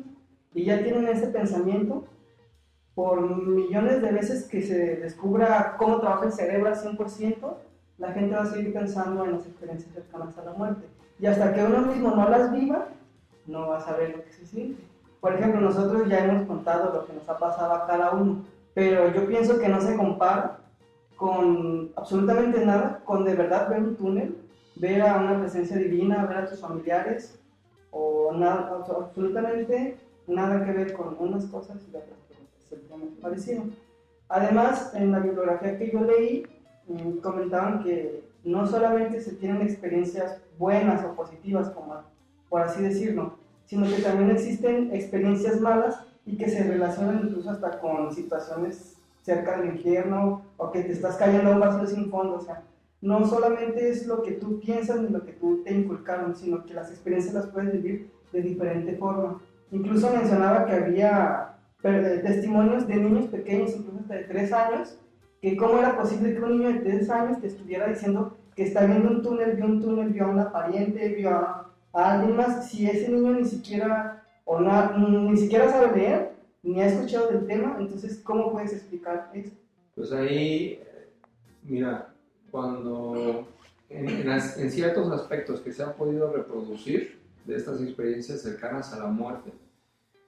y 0.52 0.64
ya 0.64 0.82
tienen 0.82 1.06
ese 1.06 1.28
pensamiento, 1.28 2.04
por 2.94 3.20
millones 3.20 4.02
de 4.02 4.12
veces 4.12 4.44
que 4.44 4.62
se 4.62 4.96
descubra 4.96 5.76
cómo 5.78 6.00
trabaja 6.00 6.26
el 6.26 6.32
cerebro 6.32 6.68
al 6.68 6.76
100%, 6.76 7.36
la 7.98 8.12
gente 8.12 8.34
va 8.34 8.42
a 8.42 8.46
seguir 8.46 8.72
pensando 8.72 9.24
en 9.24 9.32
las 9.32 9.46
experiencias 9.46 9.92
cercanas 9.94 10.36
a 10.36 10.44
la 10.44 10.52
muerte. 10.52 10.86
Y 11.18 11.26
hasta 11.26 11.54
que 11.54 11.62
uno 11.62 11.80
mismo 11.82 12.10
no 12.10 12.28
las 12.28 12.52
viva, 12.52 12.88
no 13.46 13.68
va 13.68 13.78
a 13.78 13.80
saber 13.80 14.16
lo 14.16 14.24
que 14.24 14.32
se 14.32 14.46
siente. 14.46 14.82
Por 15.20 15.34
ejemplo, 15.34 15.60
nosotros 15.60 16.08
ya 16.08 16.24
hemos 16.24 16.46
contado 16.46 16.92
lo 16.92 17.06
que 17.06 17.12
nos 17.12 17.28
ha 17.28 17.38
pasado 17.38 17.74
a 17.74 17.86
cada 17.86 18.12
uno, 18.12 18.42
pero 18.74 19.12
yo 19.12 19.26
pienso 19.26 19.58
que 19.58 19.68
no 19.68 19.80
se 19.80 19.96
compara 19.96 20.58
con 21.16 21.90
absolutamente 21.96 22.64
nada, 22.64 23.00
con 23.04 23.24
de 23.24 23.34
verdad 23.34 23.68
ver 23.68 23.80
un 23.80 23.96
túnel, 23.96 24.36
ver 24.80 25.02
a 25.02 25.18
una 25.18 25.38
presencia 25.38 25.76
divina, 25.76 26.24
ver 26.24 26.38
a 26.38 26.46
tus 26.48 26.60
familiares, 26.60 27.38
o 27.90 28.32
nada, 28.32 28.72
o 28.76 28.86
sea, 28.86 28.94
absolutamente 28.96 29.96
nada 30.26 30.64
que 30.64 30.72
ver 30.72 30.92
con 30.94 31.16
unas 31.18 31.44
cosas 31.46 31.76
y 31.86 31.96
otras, 31.96 32.18
pero 32.68 32.82
es 33.04 33.20
parecido. 33.20 33.64
Además, 34.28 34.92
en 34.94 35.12
la 35.12 35.18
bibliografía 35.18 35.76
que 35.76 35.90
yo 35.90 36.00
leí, 36.02 36.46
mm, 36.86 37.18
comentaban 37.18 37.82
que 37.82 38.24
no 38.44 38.66
solamente 38.66 39.20
se 39.20 39.32
tienen 39.32 39.60
experiencias 39.60 40.40
buenas 40.58 41.04
o 41.04 41.14
positivas, 41.14 41.68
como 41.70 42.02
por 42.48 42.62
así 42.62 42.82
decirlo, 42.82 43.34
sino 43.66 43.86
que 43.86 44.02
también 44.02 44.30
existen 44.30 44.94
experiencias 44.94 45.60
malas 45.60 46.00
y 46.24 46.36
que 46.36 46.48
se 46.48 46.64
relacionan 46.64 47.26
incluso 47.26 47.50
hasta 47.50 47.80
con 47.80 48.12
situaciones 48.14 48.96
cerca 49.22 49.58
del 49.58 49.76
infierno 49.76 50.42
o 50.56 50.70
que 50.70 50.82
te 50.82 50.92
estás 50.92 51.16
cayendo 51.16 51.50
a 51.50 51.54
un 51.54 51.60
vacío 51.60 51.86
sin 51.86 52.10
fondo. 52.10 52.36
O 52.36 52.40
sea, 52.40 52.62
no 53.00 53.26
solamente 53.26 53.88
es 53.88 54.06
lo 54.06 54.22
que 54.22 54.32
tú 54.32 54.60
piensas 54.60 55.00
ni 55.00 55.08
lo 55.08 55.24
que 55.24 55.32
tú 55.32 55.62
te 55.64 55.72
inculcaron, 55.72 56.36
sino 56.36 56.64
que 56.64 56.74
las 56.74 56.90
experiencias 56.90 57.34
las 57.34 57.46
puedes 57.46 57.72
vivir 57.72 58.10
de 58.32 58.42
diferente 58.42 58.96
forma. 58.96 59.40
Incluso 59.72 60.12
mencionaba 60.12 60.66
que 60.66 60.72
había 60.72 61.54
eh, 61.82 62.20
testimonios 62.22 62.86
de 62.86 62.96
niños 62.96 63.26
pequeños, 63.26 63.74
incluso 63.76 64.00
hasta 64.00 64.14
de 64.14 64.24
3 64.24 64.52
años, 64.52 64.98
que 65.40 65.56
cómo 65.56 65.78
era 65.78 65.96
posible 65.96 66.34
que 66.34 66.40
un 66.40 66.58
niño 66.58 66.72
de 66.72 66.80
3 66.80 67.10
años 67.10 67.40
te 67.40 67.46
estuviera 67.46 67.88
diciendo 67.88 68.36
que 68.54 68.64
está 68.64 68.84
viendo 68.84 69.08
un 69.08 69.22
túnel, 69.22 69.56
vio 69.56 69.64
un 69.64 69.80
túnel, 69.80 70.10
vio 70.10 70.26
a 70.26 70.30
una 70.30 70.52
pariente, 70.52 71.08
vio 71.08 71.30
a, 71.30 71.70
a 71.92 72.12
alguien 72.12 72.36
más, 72.36 72.68
si 72.68 72.86
ese 72.86 73.08
niño 73.08 73.32
ni 73.32 73.44
siquiera, 73.44 74.24
o 74.44 74.60
no, 74.60 74.98
ni 74.98 75.36
siquiera 75.36 75.70
sabe 75.70 75.96
leer, 75.96 76.32
ni 76.62 76.80
ha 76.80 76.86
escuchado 76.86 77.28
del 77.28 77.46
tema, 77.46 77.76
entonces, 77.78 78.18
¿cómo 78.22 78.52
puedes 78.52 78.72
explicar 78.72 79.30
eso? 79.32 79.52
Pues 79.94 80.12
ahí, 80.12 80.80
eh, 80.82 81.08
mira, 81.62 82.09
cuando 82.50 83.46
en, 83.88 84.08
en 84.08 84.28
as- 84.30 84.58
en 84.58 84.70
ciertos 84.70 85.10
aspectos 85.12 85.60
que 85.60 85.72
se 85.72 85.82
han 85.82 85.94
podido 85.94 86.32
reproducir 86.32 87.18
de 87.44 87.56
estas 87.56 87.80
experiencias 87.82 88.42
cercanas 88.42 88.92
a 88.92 88.98
la 88.98 89.06
muerte, 89.06 89.52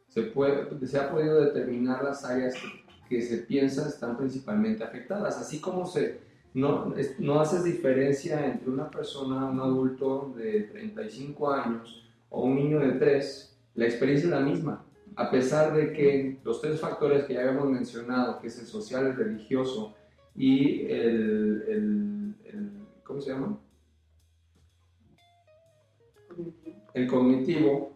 se, 0.08 0.22
puede, 0.22 0.86
se 0.86 0.98
ha 0.98 1.10
podido 1.10 1.40
determinar 1.40 2.02
las 2.04 2.24
áreas 2.24 2.54
que, 2.54 2.68
que 3.08 3.22
se 3.22 3.38
piensa 3.38 3.88
están 3.88 4.16
principalmente 4.16 4.82
afectadas, 4.84 5.38
así 5.38 5.60
como 5.60 5.86
se, 5.86 6.18
no, 6.54 6.94
no 7.18 7.40
haces 7.40 7.64
diferencia 7.64 8.44
entre 8.46 8.70
una 8.70 8.90
persona, 8.90 9.46
un 9.46 9.60
adulto 9.60 10.32
de 10.36 10.62
35 10.64 11.50
años 11.52 12.04
o 12.30 12.44
un 12.44 12.56
niño 12.56 12.78
de 12.80 12.92
3, 12.92 13.56
la 13.74 13.84
experiencia 13.86 14.26
es 14.26 14.32
la 14.32 14.40
misma, 14.40 14.84
a 15.16 15.30
pesar 15.30 15.74
de 15.74 15.92
que 15.92 16.38
los 16.44 16.60
tres 16.62 16.80
factores 16.80 17.24
que 17.24 17.34
ya 17.34 17.40
habíamos 17.40 17.68
mencionado, 17.70 18.40
que 18.40 18.46
es 18.48 18.58
el 18.58 18.66
social, 18.66 19.06
el 19.06 19.16
religioso 19.16 19.94
y 20.34 20.82
el, 20.86 21.64
el- 21.66 22.74
¿cómo 23.04 23.20
se 23.20 23.30
llama? 23.30 23.58
El 26.94 27.06
cognitivo, 27.06 27.92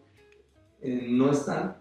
eh, 0.81 1.07
no 1.09 1.31
están, 1.31 1.77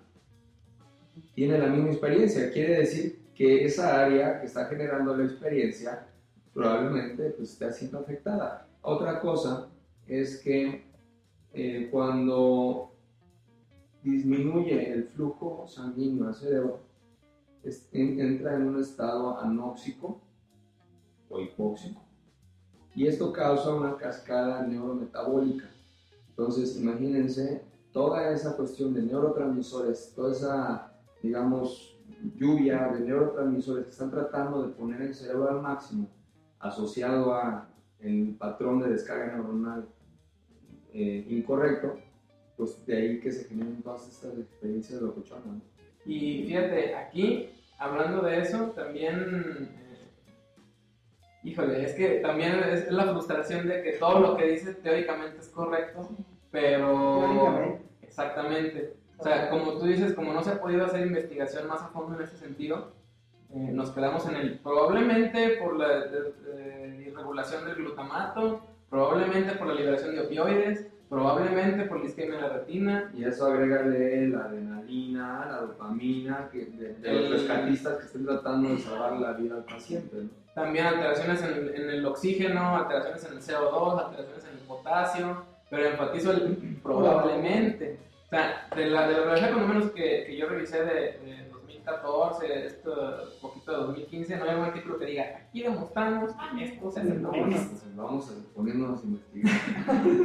tiene 1.35 1.59
la 1.59 1.66
misma 1.69 1.90
experiencia. 1.90 2.51
Quiere 2.51 2.79
decir 2.79 3.21
que 3.35 3.64
esa 3.64 4.05
área 4.05 4.40
que 4.40 4.47
está 4.47 4.66
generando 4.66 5.16
la 5.16 5.25
experiencia 5.25 6.07
probablemente 6.55 7.31
pues, 7.31 7.53
esté 7.53 7.73
siendo 7.73 7.99
afectada. 7.99 8.66
Otra 8.81 9.21
cosa 9.21 9.69
es 10.07 10.38
que 10.40 10.85
eh, 11.53 11.88
cuando 11.90 12.92
disminuye 14.03 14.92
el 14.92 15.05
flujo 15.09 15.66
sanguíneo 15.69 16.29
al 16.29 16.35
cerebro, 16.35 16.81
entra 17.92 18.55
en 18.57 18.62
un 18.62 18.81
estado 18.81 19.38
anóxico 19.40 20.21
o 21.28 21.40
hipóxico. 21.40 22.02
Y 22.94 23.06
esto 23.06 23.32
causa 23.32 23.74
una 23.74 23.96
cascada 23.96 24.66
neurometabólica. 24.66 25.68
Entonces, 26.28 26.76
imagínense 26.76 27.62
toda 27.92 28.30
esa 28.32 28.56
cuestión 28.56 28.94
de 28.94 29.02
neurotransmisores, 29.02 30.12
toda 30.14 30.32
esa, 30.32 30.92
digamos, 31.22 31.98
lluvia 32.34 32.88
de 32.88 33.00
neurotransmisores 33.00 33.84
que 33.84 33.90
están 33.90 34.10
tratando 34.10 34.62
de 34.62 34.72
poner 34.74 35.02
el 35.02 35.14
cerebro 35.14 35.50
al 35.50 35.62
máximo, 35.62 36.08
asociado 36.58 37.34
a 37.34 37.68
el 38.00 38.36
patrón 38.38 38.80
de 38.80 38.90
descarga 38.90 39.34
neuronal 39.34 39.88
eh, 40.92 41.26
incorrecto, 41.28 41.98
pues 42.56 42.84
de 42.86 42.96
ahí 42.96 43.20
que 43.20 43.32
se 43.32 43.44
generan 43.44 43.82
todas 43.82 44.08
estas 44.08 44.38
experiencias 44.38 45.00
locochonas. 45.02 45.46
¿no? 45.46 45.60
Y 46.04 46.44
fíjate, 46.46 46.94
aquí, 46.94 47.50
hablando 47.78 48.22
de 48.22 48.40
eso, 48.40 48.70
también, 48.76 49.68
híjole, 51.48 51.82
es 51.85 51.94
que 51.94 52.20
también 52.20 52.59
es 52.72 52.90
la 52.90 53.04
frustración 53.04 53.66
de 53.68 53.82
que 53.82 53.92
todo 53.92 54.20
lo 54.20 54.37
que 54.37 54.46
dices 54.46 54.80
teóricamente 54.82 55.38
es 55.40 55.48
correcto, 55.48 56.09
pero... 56.50 57.20
Teóricamente. 57.20 57.82
Exactamente. 58.02 58.94
O 59.18 59.22
sea, 59.22 59.48
como 59.50 59.72
tú 59.78 59.87
dices, 59.87 60.12
como 60.14 60.32
no 60.32 60.42
se 60.42 60.50
ha 60.50 60.61
podido 60.61 60.85
hacer 60.85 61.06
investigación 61.06 61.66
más 61.68 61.82
a 61.82 61.88
fondo 61.88 62.16
en 62.16 62.24
ese 62.24 62.37
sentido, 62.37 62.92
eh, 63.54 63.70
nos 63.72 63.90
quedamos 63.90 64.26
en 64.28 64.37
el 64.37 64.59
probablemente 64.59 65.56
por 65.62 65.76
la 65.76 65.88
de- 66.06 66.32
de- 66.32 67.06
irregulación 67.11 67.64
del 67.64 67.76
glutamato, 67.76 68.61
probablemente 68.90 69.52
por 69.54 69.68
la 69.68 69.74
liberación 69.74 70.14
de 70.14 70.22
opioides, 70.22 70.87
probablemente 71.09 71.85
por 71.85 72.00
la 72.00 72.06
isquemia 72.06 72.37
de 72.37 72.42
la 72.42 72.48
retina, 72.48 73.11
Y 73.14 73.24
eso 73.24 73.46
agrégale 73.46 74.28
la 74.28 74.44
adrenalina, 74.46 75.46
la 75.48 75.59
dopamina, 75.62 76.48
que 76.52 76.66
de, 76.66 76.94
de 76.94 77.12
los 77.12 77.30
rescatistas 77.30 77.98
que 77.98 78.06
estén 78.06 78.26
tratando 78.26 78.68
de 78.70 78.78
salvar 78.78 79.12
la 79.18 79.32
vida 79.32 79.54
al 79.56 79.64
paciente. 79.64 80.16
¿no? 80.16 80.45
También 80.57 80.87
alteraciones 80.87 81.42
en 81.42 81.51
el, 81.53 81.75
en 81.77 81.90
el 81.90 82.07
oxígeno, 82.07 82.77
alteraciones 82.79 83.25
en 83.27 83.33
el 83.35 83.42
CO2, 83.42 84.05
alteraciones 84.07 84.45
en 84.47 84.51
el 84.53 84.64
potasio, 84.66 85.42
pero 85.69 85.85
enfatizo 85.87 86.31
el 86.33 86.79
probablemente. 86.83 87.99
O 88.25 88.29
sea, 88.31 88.66
de 88.75 88.87
la, 88.87 89.07
de 89.07 89.14
la 89.27 89.49
cuando 89.51 89.69
menos 89.69 89.90
que, 89.92 90.25
que 90.27 90.35
yo 90.37 90.49
revisé 90.49 90.79
de, 90.83 90.95
de 90.95 91.49
2014, 91.53 92.66
esto, 92.66 93.19
poquito 93.42 93.71
de 93.71 93.77
2015, 93.77 94.37
no 94.38 94.45
hay 94.47 94.57
un 94.57 94.64
artículo 94.64 94.99
que 94.99 95.05
diga, 95.05 95.25
aquí 95.47 95.62
demostramos 95.62 96.31
que 96.57 96.64
esto 96.64 96.90
se 96.90 97.01
hace 97.01 97.11
en 97.11 97.23
Bueno, 97.23 97.45
dosis". 97.47 97.69
pues 97.69 97.97
vamos 97.97 98.31
a 98.31 98.55
ponernos 98.55 99.01
a 99.01 99.05
investigar. 99.05 99.55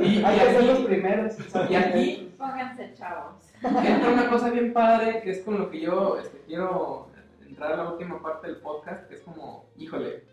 Y, 0.02 0.06
y 0.20 0.24
Hay 0.24 0.40
que 0.40 0.46
ser 0.54 0.64
los 0.64 0.78
aquí, 0.80 0.86
primeros. 0.88 1.34
y 1.70 1.76
aquí 1.76 2.34
Pónganse 2.38 2.94
chavos. 2.96 3.36
entra 3.62 4.10
una 4.14 4.30
cosa 4.30 4.50
bien 4.50 4.72
padre, 4.72 5.22
que 5.22 5.32
es 5.32 5.42
con 5.42 5.60
lo 5.60 5.70
que 5.70 5.82
yo 5.82 6.18
este, 6.20 6.42
quiero 6.48 7.11
entrar 7.52 7.74
a 7.74 7.84
la 7.84 7.92
última 7.92 8.22
parte 8.22 8.48
del 8.48 8.62
podcast, 8.62 9.08
que 9.10 9.16
es 9.16 9.22
como, 9.22 9.70
híjole, 9.76 10.24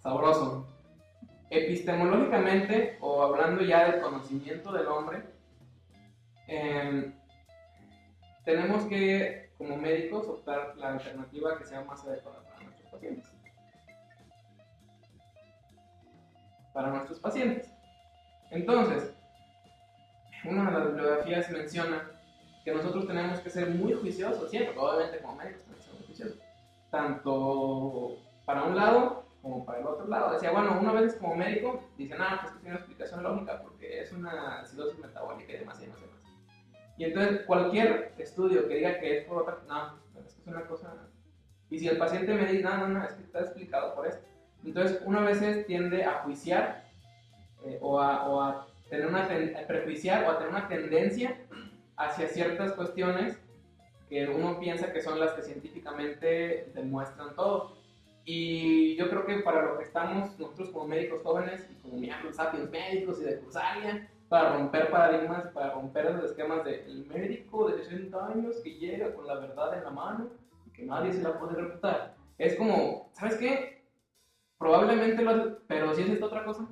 sabroso. 0.00 0.66
Epistemológicamente, 1.50 2.96
o 3.00 3.22
hablando 3.22 3.62
ya 3.62 3.90
del 3.90 4.00
conocimiento 4.00 4.72
del 4.72 4.86
hombre, 4.86 5.22
em, 6.48 7.14
tenemos 8.44 8.84
que, 8.84 9.50
como 9.58 9.76
médicos, 9.76 10.26
optar 10.26 10.74
la 10.78 10.94
alternativa 10.94 11.58
que 11.58 11.66
sea 11.66 11.84
más 11.84 12.02
adecuada 12.04 12.42
para 12.42 12.62
nuestros 12.64 12.90
pacientes. 12.90 13.30
Para 16.72 16.88
nuestros 16.88 17.20
pacientes. 17.20 17.70
Entonces, 18.50 19.14
una 20.46 20.70
de 20.70 20.78
las 20.78 20.86
bibliografías 20.88 21.50
menciona 21.50 22.10
que 22.64 22.72
nosotros 22.72 23.06
tenemos 23.06 23.40
que 23.40 23.50
ser 23.50 23.68
muy 23.68 23.92
juiciosos, 23.92 24.50
siempre, 24.50 24.74
obviamente 24.78 25.20
como 25.20 25.36
médicos 25.36 25.73
tanto 26.94 28.16
para 28.44 28.62
un 28.62 28.76
lado 28.76 29.24
como 29.42 29.66
para 29.66 29.80
el 29.80 29.86
otro 29.86 30.06
lado. 30.06 30.32
Decía, 30.32 30.52
bueno, 30.52 30.78
una 30.80 30.92
vez 30.92 31.16
como 31.16 31.34
médico, 31.34 31.82
dicen, 31.98 32.18
ah, 32.20 32.38
pues 32.40 32.52
que 32.52 32.60
tiene 32.60 32.76
una 32.76 32.78
explicación 32.78 33.22
lógica 33.22 33.60
porque 33.62 34.00
es 34.00 34.12
una 34.12 34.60
acidosis 34.60 35.00
metabólica 35.00 35.52
y 35.52 35.58
demás 35.58 35.82
y 35.82 35.88
no 35.88 35.96
sé 35.96 36.06
más. 36.06 36.22
Y 36.96 37.04
entonces 37.04 37.42
cualquier 37.46 38.14
estudio 38.16 38.68
que 38.68 38.76
diga 38.76 39.00
que 39.00 39.18
es 39.18 39.24
por 39.24 39.42
otra, 39.42 39.58
no, 39.66 39.98
es 40.24 40.34
que 40.34 40.40
es 40.40 40.46
una 40.46 40.66
cosa... 40.66 40.94
Y 41.68 41.80
si 41.80 41.88
el 41.88 41.98
paciente 41.98 42.32
me 42.32 42.46
dice, 42.46 42.62
no, 42.62 42.76
no, 42.76 42.88
no, 42.88 43.04
es 43.04 43.14
que 43.14 43.24
está 43.24 43.40
explicado 43.40 43.94
por 43.96 44.06
esto. 44.06 44.24
Entonces 44.64 45.02
uno 45.04 45.18
a 45.18 45.24
veces 45.24 45.66
tiende 45.66 46.04
a 46.04 46.22
juiciar 46.22 46.84
eh, 47.64 47.78
o, 47.82 48.00
a, 48.00 48.28
o 48.28 48.40
a 48.40 48.66
tener 48.88 49.06
una 49.08 49.24
a 49.24 49.66
prejuiciar 49.66 50.24
o 50.24 50.30
a 50.30 50.38
tener 50.38 50.52
una 50.52 50.68
tendencia 50.68 51.36
hacia 51.96 52.28
ciertas 52.28 52.72
cuestiones 52.72 53.38
que 54.08 54.26
uno 54.28 54.58
piensa 54.58 54.92
que 54.92 55.00
son 55.00 55.18
las 55.18 55.32
que 55.32 55.42
científicamente 55.42 56.70
demuestran 56.74 57.34
todo. 57.34 57.76
Y 58.24 58.96
yo 58.96 59.10
creo 59.10 59.26
que 59.26 59.38
para 59.40 59.62
lo 59.62 59.78
que 59.78 59.84
estamos 59.84 60.38
nosotros 60.38 60.70
como 60.70 60.86
médicos 60.86 61.22
jóvenes 61.22 61.68
y 61.70 61.74
como 61.82 61.98
miembros 61.98 62.36
sapiens 62.36 62.70
médicos 62.70 63.20
y 63.20 63.24
de 63.24 63.38
Cursalia, 63.38 64.08
para 64.28 64.56
romper 64.56 64.90
paradigmas, 64.90 65.48
para 65.48 65.72
romper 65.72 66.10
los 66.12 66.24
esquemas 66.24 66.64
del 66.64 67.06
médico 67.06 67.68
de 67.68 67.84
60 67.84 68.26
años 68.26 68.56
que 68.62 68.74
llega 68.74 69.14
con 69.14 69.26
la 69.26 69.34
verdad 69.34 69.76
en 69.76 69.84
la 69.84 69.90
mano 69.90 70.30
y 70.66 70.70
que 70.70 70.84
nadie 70.84 71.12
se 71.12 71.22
la 71.22 71.38
puede 71.38 71.54
refutar. 71.54 72.14
Es 72.38 72.56
como, 72.56 73.10
¿sabes 73.12 73.36
qué? 73.36 73.84
Probablemente 74.58 75.22
lo 75.22 75.58
pero 75.66 75.94
si 75.94 76.02
es 76.02 76.08
esta 76.08 76.26
otra 76.26 76.44
cosa. 76.44 76.66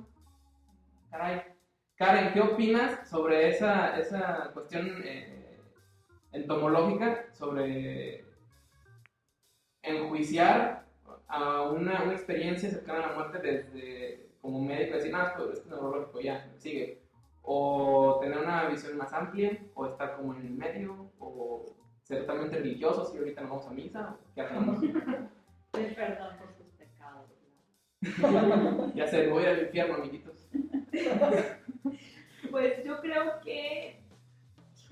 Caray. 1.11 1.43
Karen, 1.95 2.33
¿qué 2.33 2.41
opinas 2.41 3.07
sobre 3.07 3.49
esa, 3.49 3.97
esa 3.99 4.49
cuestión 4.53 5.03
eh, 5.05 5.42
entomológica, 6.33 7.27
sobre 7.31 8.25
enjuiciar 9.81 10.85
a 11.27 11.61
una, 11.63 12.03
una 12.03 12.13
experiencia 12.13 12.69
cercana 12.69 13.05
a 13.05 13.07
la 13.09 13.15
muerte 13.15 13.39
desde 13.39 14.29
como 14.41 14.61
médico, 14.61 14.95
decir, 14.95 15.11
no, 15.11 15.25
esto, 15.25 15.53
esto 15.53 15.63
es 15.63 15.67
neurológico, 15.67 16.19
ya, 16.19 16.51
sigue. 16.57 17.01
O 17.43 18.19
tener 18.21 18.37
una 18.37 18.67
visión 18.67 18.97
más 18.97 19.13
amplia, 19.13 19.57
o 19.73 19.85
estar 19.85 20.17
como 20.17 20.33
en 20.35 20.41
el 20.41 20.51
medio, 20.51 21.11
o 21.19 21.65
ser 22.01 22.19
totalmente 22.21 22.57
religiosos 22.57 23.13
y 23.15 23.17
ahorita 23.17 23.41
nos 23.41 23.49
vamos 23.49 23.67
a 23.67 23.71
misa, 23.71 24.17
¿qué 24.35 24.41
hacemos? 24.41 24.79
Perdón 25.71 26.37
por 26.37 26.53
sus 26.53 26.67
pecados. 26.73 27.31
ya 28.95 29.07
sé, 29.07 29.27
voy 29.27 29.45
al 29.45 29.63
infierno, 29.63 29.95
amiguitos. 29.95 30.49
Pues 32.51 32.83
yo 32.83 33.01
creo 33.01 33.39
que, 33.43 34.02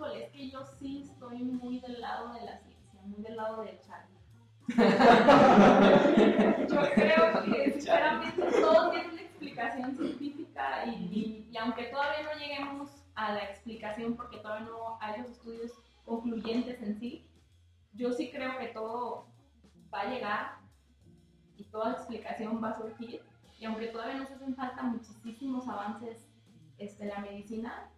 híjole, 0.01 0.25
es 0.25 0.31
que 0.31 0.49
yo 0.49 0.65
sí 0.79 1.03
estoy 1.03 1.43
muy 1.43 1.79
del 1.79 2.01
lado 2.01 2.33
de 2.33 2.41
la 2.41 2.57
ciencia, 2.59 3.01
muy 3.03 3.21
del 3.21 3.35
lado 3.35 3.61
de 3.61 3.79
Charlie. 3.81 4.17
yo 6.69 6.81
creo 6.95 7.43
que 7.43 7.71
sinceramente 7.71 8.41
todo 8.61 8.91
tiene 8.91 9.09
una 9.13 9.21
explicación 9.21 9.95
científica 9.95 10.85
y, 10.85 10.89
y- 10.89 11.47
y 11.51 11.57
aunque 11.57 11.83
todavía 11.85 12.23
no 12.23 12.39
lleguemos 12.39 13.03
a 13.15 13.33
la 13.33 13.43
explicación 13.43 14.15
porque 14.15 14.37
todavía 14.37 14.67
no 14.69 14.97
hay 15.01 15.21
los 15.21 15.31
estudios 15.31 15.71
concluyentes 16.05 16.81
en 16.81 16.99
sí, 16.99 17.27
yo 17.93 18.11
sí 18.11 18.31
creo 18.31 18.57
que 18.57 18.67
todo 18.67 19.27
va 19.93 20.01
a 20.01 20.09
llegar 20.09 20.51
y 21.57 21.63
toda 21.65 21.91
explicación 21.91 22.63
va 22.63 22.69
a 22.69 22.77
surgir 22.77 23.21
y 23.59 23.65
aunque 23.65 23.87
todavía 23.87 24.15
nos 24.15 24.31
hacen 24.31 24.55
falta 24.55 24.81
muchísimos 24.83 25.67
avances 25.67 26.25
este, 26.79 27.05
la 27.05 27.19
medicina, 27.19 27.89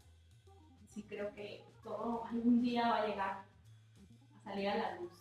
sí 0.87 1.03
creo 1.03 1.33
que 1.33 1.63
todo 1.83 2.23
algún 2.25 2.61
día 2.61 2.89
va 2.89 2.97
a 2.97 3.07
llegar 3.07 3.45
a 4.35 4.43
salir 4.43 4.69
a 4.69 4.77
la 4.77 4.95
luz. 4.95 5.11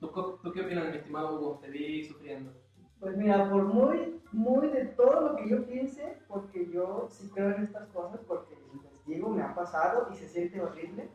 ¿Tú, 0.00 0.08
tú 0.42 0.52
qué 0.52 0.62
opinas, 0.62 0.90
mi 0.90 0.96
estimado 0.96 1.36
Hugo? 1.36 1.58
Te 1.60 1.70
vi 1.70 2.04
sufriendo. 2.04 2.52
Pues 3.00 3.16
mira, 3.16 3.48
por 3.48 3.64
muy, 3.64 4.20
muy 4.32 4.68
de 4.68 4.86
todo 4.86 5.20
lo 5.20 5.36
que 5.36 5.48
yo 5.48 5.64
piense, 5.66 6.18
porque 6.26 6.68
yo 6.70 7.06
sí 7.10 7.30
creo 7.32 7.54
en 7.54 7.64
estas 7.64 7.88
cosas, 7.88 8.20
porque 8.26 8.56
les 8.82 9.06
digo, 9.06 9.30
me 9.30 9.42
ha 9.42 9.54
pasado 9.54 10.08
y 10.12 10.16
se 10.16 10.28
siente 10.28 10.60
horrible. 10.60 11.08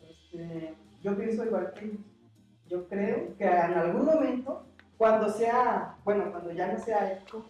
Este, 0.00 0.74
yo 1.00 1.16
pienso 1.16 1.44
igual 1.44 1.72
que 1.74 1.86
ellos. 1.86 2.00
Yo 2.66 2.86
creo 2.86 3.36
que 3.36 3.44
en 3.44 3.74
algún 3.74 4.04
momento, 4.04 4.66
cuando 4.96 5.28
sea, 5.28 5.96
bueno, 6.04 6.30
cuando 6.30 6.52
ya 6.52 6.70
no 6.70 6.78
sea 6.78 7.12
eco, 7.12 7.44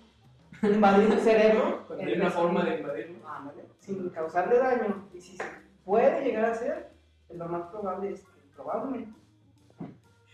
invadir 0.63 1.13
el 1.13 1.21
cerebro, 1.21 1.85
Cuando 1.87 2.05
hay 2.05 2.15
una 2.15 2.31
forma 2.31 2.65
de 2.65 2.79
invadirlo. 2.79 3.29
Ándale, 3.29 3.65
sin 3.81 4.09
causarle 4.11 4.59
daño, 4.59 5.09
y 5.13 5.21
si 5.21 5.37
se 5.37 5.45
puede 5.89 6.23
llegar 6.23 6.45
a 6.45 6.55
ser, 6.55 6.91
lo 7.31 7.49
más 7.49 7.71
probable 7.71 8.11
es 8.11 8.21
que 8.21 8.41
probablemente 8.55 9.19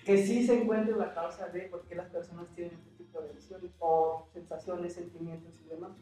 que 0.05 0.19
sí 0.19 0.45
se 0.45 0.61
encuentre 0.61 0.97
la 0.97 1.15
causa 1.15 1.49
de 1.49 1.63
por 1.63 1.87
qué 1.87 1.95
las 1.95 2.11
personas 2.11 2.47
tienen 2.55 2.75
este 2.75 2.91
tipo 3.05 3.23
de 3.23 3.33
visiones 3.33 3.71
o 3.79 4.27
sensaciones, 4.35 4.95
sentimientos 4.95 5.55
y 5.65 5.69
demás. 5.69 5.93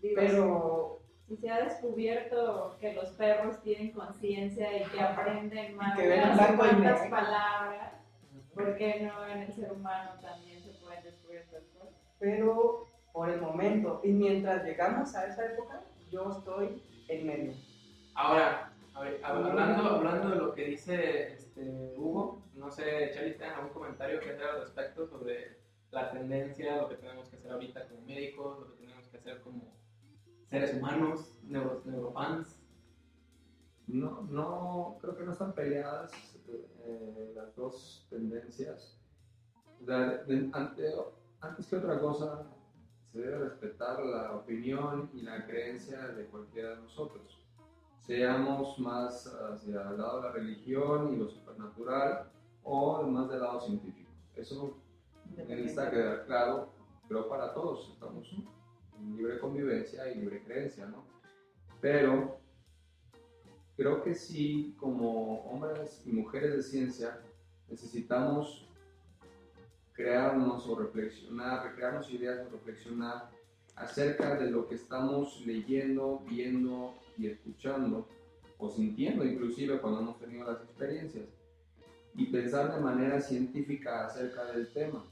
Digo, 0.00 0.14
Pero 0.14 1.00
si 1.26 1.36
se 1.36 1.50
ha 1.50 1.64
descubierto 1.64 2.76
que 2.78 2.92
los 2.92 3.10
perros 3.12 3.60
tienen 3.62 3.90
conciencia 3.92 4.76
y 4.76 4.88
que 4.90 5.00
aprenden 5.00 5.74
más 5.74 5.98
que 5.98 6.06
ven 6.06 6.20
negro. 6.20 7.10
palabras, 7.10 7.94
¿por 8.54 8.76
qué 8.76 9.00
no 9.00 9.26
en 9.26 9.38
el 9.38 9.52
ser 9.52 9.72
humano 9.72 10.12
también 10.20 10.62
se 10.62 10.70
pueden 10.74 11.02
descubrir 11.02 11.38
estas 11.38 11.64
cosas? 11.76 11.94
pero 12.18 12.86
por 13.12 13.30
el 13.30 13.40
momento 13.40 14.00
y 14.04 14.12
mientras 14.12 14.62
llegamos 14.64 15.14
a 15.16 15.26
esa 15.26 15.46
época, 15.46 15.82
yo 16.10 16.30
estoy 16.30 16.80
en 17.08 17.26
medio. 17.26 17.71
Ahora, 18.14 18.72
ver, 19.00 19.20
hablando, 19.24 19.88
hablando 19.88 20.30
de 20.30 20.36
lo 20.36 20.52
que 20.54 20.64
dice 20.64 21.32
este, 21.32 21.94
Hugo, 21.96 22.42
no 22.54 22.70
sé, 22.70 23.10
Charlie, 23.14 23.34
¿tienes 23.34 23.56
algún 23.56 23.72
comentario 23.72 24.20
que 24.20 24.30
hacer 24.30 24.44
al 24.44 24.60
respecto 24.60 25.06
sobre 25.06 25.56
la 25.90 26.10
tendencia, 26.10 26.76
lo 26.76 26.88
que 26.88 26.96
tenemos 26.96 27.28
que 27.28 27.36
hacer 27.36 27.50
ahorita 27.52 27.88
como 27.88 28.02
médicos, 28.02 28.58
lo 28.58 28.66
que 28.70 28.76
tenemos 28.84 29.06
que 29.08 29.16
hacer 29.16 29.40
como 29.40 29.74
seres 30.48 30.74
humanos, 30.74 31.36
neuro, 31.42 31.80
neurofans? 31.84 32.58
No, 33.86 34.22
no, 34.22 34.98
creo 35.00 35.16
que 35.16 35.24
no 35.24 35.32
están 35.32 35.52
peleadas 35.52 36.38
eh, 36.84 37.32
las 37.34 37.54
dos 37.56 38.06
tendencias. 38.08 38.98
De- 39.80 40.50
ante- 40.52 40.94
antes 41.40 41.66
que 41.66 41.76
otra 41.76 41.98
cosa, 41.98 42.46
se 43.10 43.18
debe 43.20 43.38
respetar 43.38 43.98
la 44.04 44.32
opinión 44.32 45.10
y 45.12 45.22
la 45.22 45.44
creencia 45.44 45.98
de 46.08 46.26
cualquiera 46.26 46.70
de 46.70 46.76
nosotros. 46.76 47.41
Seamos 48.06 48.78
más 48.80 49.26
hacia 49.26 49.90
el 49.90 49.98
lado 49.98 50.16
de 50.16 50.28
la 50.28 50.32
religión 50.32 51.14
y 51.14 51.16
lo 51.16 51.28
supernatural 51.28 52.30
o 52.64 53.02
más 53.04 53.30
del 53.30 53.40
lado 53.40 53.60
científico. 53.60 54.10
Eso 54.34 54.76
necesita 55.36 55.88
quedar 55.88 56.26
claro, 56.26 56.72
pero 57.08 57.28
para 57.28 57.54
todos 57.54 57.90
estamos 57.92 58.28
en 58.98 59.16
libre 59.16 59.38
convivencia 59.38 60.10
y 60.10 60.16
libre 60.16 60.42
creencia, 60.42 60.86
¿no? 60.86 61.04
Pero 61.80 62.38
creo 63.76 64.02
que 64.02 64.16
sí, 64.16 64.76
como 64.80 65.44
hombres 65.44 66.02
y 66.04 66.10
mujeres 66.10 66.56
de 66.56 66.62
ciencia, 66.62 67.20
necesitamos 67.68 68.68
crearnos 69.92 70.66
o 70.66 70.76
reflexionar, 70.76 71.68
recrearnos 71.68 72.10
ideas 72.10 72.44
o 72.48 72.50
reflexionar 72.50 73.30
acerca 73.76 74.36
de 74.36 74.50
lo 74.50 74.68
que 74.68 74.74
estamos 74.74 75.44
leyendo, 75.46 76.22
viendo 76.28 76.94
y 77.18 77.26
escuchando, 77.26 78.06
o 78.58 78.70
sintiendo 78.70 79.24
inclusive 79.24 79.80
cuando 79.80 80.00
hemos 80.00 80.18
tenido 80.18 80.50
las 80.50 80.62
experiencias, 80.62 81.24
y 82.14 82.26
pensar 82.26 82.74
de 82.74 82.80
manera 82.80 83.20
científica 83.20 84.06
acerca 84.06 84.44
del 84.46 84.68
tema. 84.72 85.04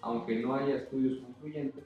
Aunque 0.00 0.40
no 0.40 0.54
haya 0.54 0.76
estudios 0.76 1.18
concluyentes, 1.18 1.84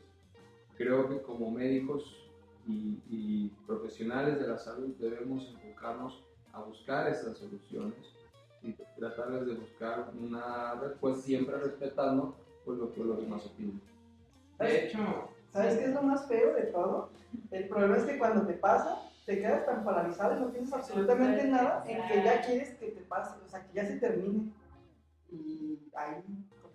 creo 0.76 1.08
que 1.08 1.22
como 1.22 1.50
médicos 1.50 2.22
y, 2.66 3.50
profesionales 3.66 4.38
de 4.38 4.46
la 4.46 4.58
salud 4.58 4.94
debemos 4.98 5.48
enfocarnos 5.48 6.22
a 6.52 6.61
buscar 6.61 7.08
esas 7.08 7.38
soluciones 7.38 8.14
y 8.62 8.74
tratarles 8.98 9.46
de 9.46 9.54
buscar 9.54 10.12
una 10.20 10.74
respuesta 10.74 11.22
siempre 11.22 11.56
respetando 11.56 12.37
pues, 12.64 12.78
lo 12.78 12.92
que 12.92 13.02
los 13.02 13.18
demás 13.18 13.44
opinan. 13.46 13.80
De 14.58 14.87
hecho, 14.87 15.30
¿Sabes 15.53 15.77
qué 15.77 15.85
es 15.85 15.95
lo 15.95 16.03
más 16.03 16.27
feo 16.27 16.55
de 16.55 16.62
todo? 16.62 17.11
El 17.51 17.69
problema 17.69 17.99
es 17.99 18.05
que 18.05 18.19
cuando 18.19 18.47
te 18.47 18.55
pasa, 18.55 18.99
te 19.27 19.38
quedas 19.38 19.67
tan 19.67 19.85
paralizado 19.85 20.37
y 20.37 20.41
no 20.41 20.51
piensas 20.51 20.81
absolutamente 20.81 21.45
nada 21.45 21.85
en 21.87 22.03
que 22.09 22.25
ya 22.25 22.41
quieres 22.41 22.71
que 22.75 22.87
te 22.88 23.03
pase, 23.03 23.37
o 23.45 23.49
sea, 23.49 23.62
que 23.65 23.75
ya 23.75 23.87
se 23.87 23.99
termine. 23.99 24.51
Y 25.31 25.79
ahí, 25.95 26.23
como. 26.61 26.73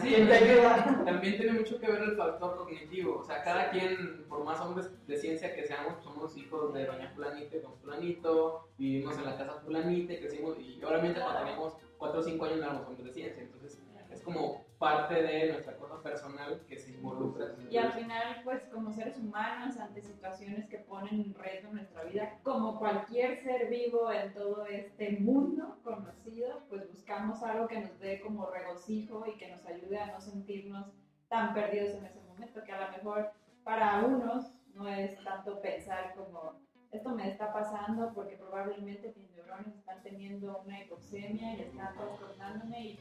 Sí, 0.00 0.08
¿Quién 0.08 0.28
te 0.28 0.34
ayuda? 0.34 1.02
también 1.04 1.36
tiene 1.36 1.52
mucho 1.52 1.78
que 1.78 1.90
ver 1.90 2.02
el 2.02 2.16
factor 2.16 2.56
cognitivo. 2.56 3.18
O 3.18 3.24
sea, 3.24 3.42
cada 3.42 3.70
quien, 3.70 4.24
por 4.28 4.44
más 4.44 4.60
hombres 4.60 4.90
de 5.06 5.16
ciencia 5.16 5.54
que 5.54 5.66
seamos, 5.66 6.02
somos 6.02 6.36
hijos 6.36 6.72
de 6.74 6.86
doña 6.86 7.10
fulanita 7.10 7.56
y 7.56 7.60
don 7.60 7.76
fulanito, 7.78 8.68
vivimos 8.78 9.18
en 9.18 9.24
la 9.24 9.36
casa 9.36 9.60
fulanita, 9.64 10.12
y 10.12 10.20
crecimos, 10.20 10.58
y 10.58 10.82
obviamente 10.82 11.20
cuando 11.20 11.40
teníamos 11.40 11.76
4 11.98 12.20
o 12.20 12.22
5 12.22 12.44
años 12.44 12.58
no 12.58 12.64
éramos 12.64 12.86
hombres 12.86 13.06
de 13.06 13.12
ciencia. 13.12 13.42
Entonces, 13.42 13.80
es 14.10 14.22
como 14.22 14.64
parte 14.84 15.22
de 15.22 15.52
nuestra 15.52 15.76
cosa 15.76 16.02
personal 16.02 16.60
que 16.68 16.78
se 16.78 16.90
involucra. 16.92 17.54
Y 17.70 17.76
al 17.78 17.92
final, 17.92 18.42
pues 18.44 18.62
como 18.72 18.92
seres 18.92 19.18
humanos, 19.18 19.78
ante 19.78 20.02
situaciones 20.02 20.68
que 20.68 20.78
ponen 20.78 21.20
en 21.20 21.34
reto 21.34 21.72
nuestra 21.72 22.04
vida, 22.04 22.38
como 22.42 22.78
cualquier 22.78 23.42
ser 23.42 23.68
vivo 23.70 24.12
en 24.12 24.32
todo 24.34 24.66
este 24.66 25.18
mundo 25.20 25.78
conocido, 25.82 26.62
pues 26.68 26.86
buscamos 26.90 27.42
algo 27.42 27.66
que 27.66 27.80
nos 27.80 27.98
dé 27.98 28.20
como 28.20 28.50
regocijo 28.50 29.24
y 29.26 29.38
que 29.38 29.50
nos 29.50 29.64
ayude 29.66 29.98
a 29.98 30.12
no 30.12 30.20
sentirnos 30.20 30.86
tan 31.28 31.54
perdidos 31.54 31.94
en 31.94 32.04
ese 32.04 32.20
momento, 32.20 32.62
que 32.62 32.72
a 32.72 32.86
lo 32.86 32.96
mejor 32.96 33.30
para 33.64 34.04
unos 34.04 34.60
no 34.74 34.86
es 34.88 35.16
tanto 35.24 35.60
pensar 35.62 36.14
como 36.14 36.62
esto 36.90 37.10
me 37.10 37.28
está 37.28 37.52
pasando 37.52 38.12
porque 38.14 38.36
probablemente 38.36 39.12
mis 39.16 39.30
neuronas 39.32 39.74
están 39.74 40.00
teniendo 40.02 40.62
una 40.64 40.80
hipoxemia 40.80 41.54
y 41.54 41.62
están 41.62 41.92
trastornándome 41.96 42.80
y 42.80 42.98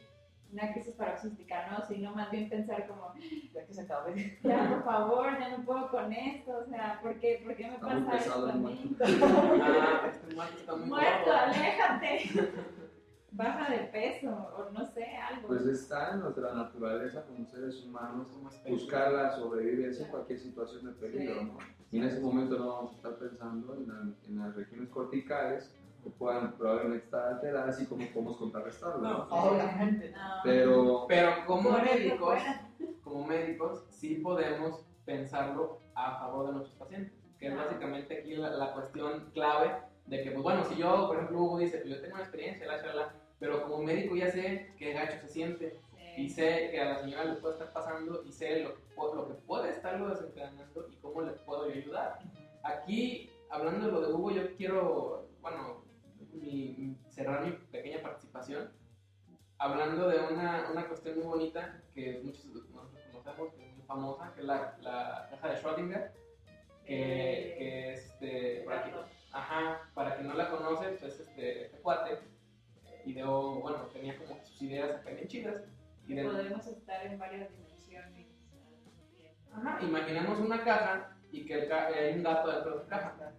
una 0.54 0.72
crisis 0.72 0.94
paroxística, 0.96 1.68
¿no? 1.72 1.86
Sino 1.88 2.14
más 2.16 2.30
bien 2.32 2.48
pensar 2.50 2.88
como, 2.88 3.14
Ya 3.54 3.66
que 3.66 3.74
se 3.74 3.82
acabe. 3.82 4.38
ya, 4.44 4.70
por 4.70 4.84
favor, 4.84 5.40
ya 5.40 5.58
no 5.58 5.66
puedo 5.66 5.90
con 5.90 6.12
esto, 6.14 6.58
o 6.64 6.66
sea, 6.70 7.00
¿por 7.02 7.16
qué, 7.20 7.42
por 7.44 7.56
qué 7.56 7.68
me 7.68 7.74
Está 7.76 7.88
pasa 8.06 8.18
esto 8.18 8.48
a 8.50 8.54
mí? 8.54 8.96
Ah, 9.04 10.10
este 10.12 10.36
muerto 10.36 10.58
está 10.60 10.76
muy 10.76 10.86
Muerto, 10.90 11.26
gordo. 11.26 11.38
aléjate. 11.38 12.30
Baja 13.36 13.72
de 13.72 13.80
peso, 13.88 14.30
o 14.30 14.70
no 14.72 14.86
sé, 14.86 15.06
algo. 15.18 15.48
Pues 15.48 15.66
está 15.66 16.14
en 16.14 16.20
nuestra 16.20 16.54
naturaleza 16.54 17.24
como 17.26 17.44
seres 17.48 17.84
humanos 17.84 18.28
buscar 18.70 19.12
la 19.12 19.32
sobrevivencia 19.32 20.06
en 20.06 20.12
cualquier 20.12 20.38
situación 20.40 20.86
de 20.86 20.92
peligro, 20.92 21.40
Sí. 21.40 21.46
¿no? 21.48 21.58
Y 21.92 21.98
en 21.98 22.04
ese 22.04 22.20
momento 22.22 22.60
no 22.60 22.68
vamos 22.68 22.92
a 22.92 22.96
estar 22.98 23.16
pensando 23.18 23.74
en, 23.74 23.88
la- 23.88 24.14
en 24.28 24.38
las 24.38 24.56
regiones 24.56 24.88
corticales 24.90 25.76
puedan 26.24 26.54
probablemente 26.54 27.06
estar 27.06 27.34
alteradas 27.34 27.82
y 27.82 27.86
cómo 27.86 28.06
podemos 28.14 28.38
contrarrestarlo. 28.38 28.98
¿no? 29.00 29.10
No. 29.10 29.28
Obviamente. 29.30 30.12
No. 30.12 30.20
Pero 30.44 31.06
Pero 31.08 31.32
como 31.46 31.72
médicos, 31.72 32.40
como 33.04 33.26
médicos, 33.28 33.84
sí 33.90 34.16
podemos 34.16 34.86
pensarlo 35.06 35.80
a 35.96 36.20
favor 36.20 36.48
de 36.48 36.52
nuestros 36.54 36.78
pacientes. 36.78 37.14
Que 37.38 37.48
es 37.50 37.58
básicamente 37.58 38.20
aquí 38.20 38.36
la, 38.38 38.52
la 38.52 38.72
cuestión 38.74 39.30
clave 39.34 39.76
de 40.06 40.24
que, 40.24 40.32
pues 40.32 40.44
bueno, 40.44 40.64
si 40.64 40.76
yo, 40.78 41.08
por 41.08 41.18
ejemplo, 41.18 41.40
Hugo 41.42 41.58
dice, 41.60 41.80
pues 41.80 41.90
yo 41.96 42.02
tengo 42.02 42.16
una 42.16 42.24
experiencia, 42.24 42.66
la, 42.68 42.94
la, 42.94 43.14
pero 43.40 43.64
como 43.64 43.84
médico 43.84 44.16
ya 44.16 44.32
sé 44.32 44.74
qué 44.78 44.94
gacho 44.94 45.18
se 45.20 45.28
siente 45.28 45.78
y 46.16 46.30
Sí. 46.30 46.36
sé 46.36 46.70
que 46.72 46.80
a 46.80 46.86
la 46.86 47.00
señora 47.02 47.26
le 47.26 47.34
puede 47.36 47.56
estar 47.56 47.74
pasando 47.74 48.24
y 48.24 48.32
sé 48.32 48.60
lo 48.62 48.72
lo 49.16 49.28
que 49.28 49.34
puede 49.34 49.72
estarlo 49.72 50.10
desencadenando 50.10 50.88
y 50.90 50.96
cómo 51.02 51.22
le 51.22 51.32
puedo 51.32 51.68
yo 51.68 51.74
ayudar. 51.76 52.20
Aquí, 52.64 53.30
hablando 53.50 53.88
de 53.88 53.92
lo 53.92 54.02
de 54.02 54.14
Hugo, 54.14 54.32
yo 54.32 54.56
quiero, 54.56 55.26
bueno, 55.42 55.84
mi- 56.34 56.98
cerrar 57.10 57.46
mi 57.46 57.52
pequeña 57.72 58.02
participación 58.02 58.72
hablando 59.60 60.10
de 60.10 60.20
una, 60.34 60.68
una 60.72 60.88
cuestión 60.88 61.16
muy 61.16 61.26
bonita 61.26 61.82
que 61.94 62.22
muchos 62.24 62.46
de 62.54 62.54
nosotros 62.54 62.90
conocemos, 63.12 63.54
que 63.54 63.70
es 63.70 63.76
muy 63.78 63.86
famosa, 63.86 64.34
que 64.34 64.42
es 64.42 64.46
la, 64.46 64.78
la 64.82 65.28
caja 65.30 65.50
de 65.50 65.62
Schrödinger, 65.62 66.12
que, 66.86 67.56
que 67.58 67.94
es 67.94 68.06
este, 68.06 68.64
para 68.66 68.84
quien, 68.84 68.96
ajá, 69.32 69.90
para 69.94 70.16
quien 70.16 70.28
no 70.28 70.34
la 70.34 70.50
conoce, 70.50 70.90
pues 71.00 71.20
este, 71.20 71.66
este 71.66 71.78
cuate 71.80 72.14
eh, 72.14 73.02
ideó, 73.06 73.62
bueno, 73.62 73.78
tenía 73.94 74.18
como 74.18 74.38
que 74.38 74.46
sus 74.46 74.62
ideas 74.64 74.92
acá 75.00 75.12
bien 75.12 75.28
chidas. 75.28 75.64
Y 76.08 76.16
de- 76.16 76.26
Podemos 76.26 76.68
estar 76.68 77.06
en 77.06 77.18
varias 77.18 77.50
dimensiones. 77.52 78.28
Ajá, 79.54 79.80
imaginemos 79.82 80.40
una 80.40 80.64
caja 80.64 81.16
y 81.32 81.46
que 81.46 81.54
el 81.62 81.70
ca- 81.70 81.88
hay 81.88 82.16
un 82.16 82.24
gato 82.24 82.52
dentro 82.52 82.72
de 82.72 82.78
esa 82.84 82.90
caja. 82.90 83.32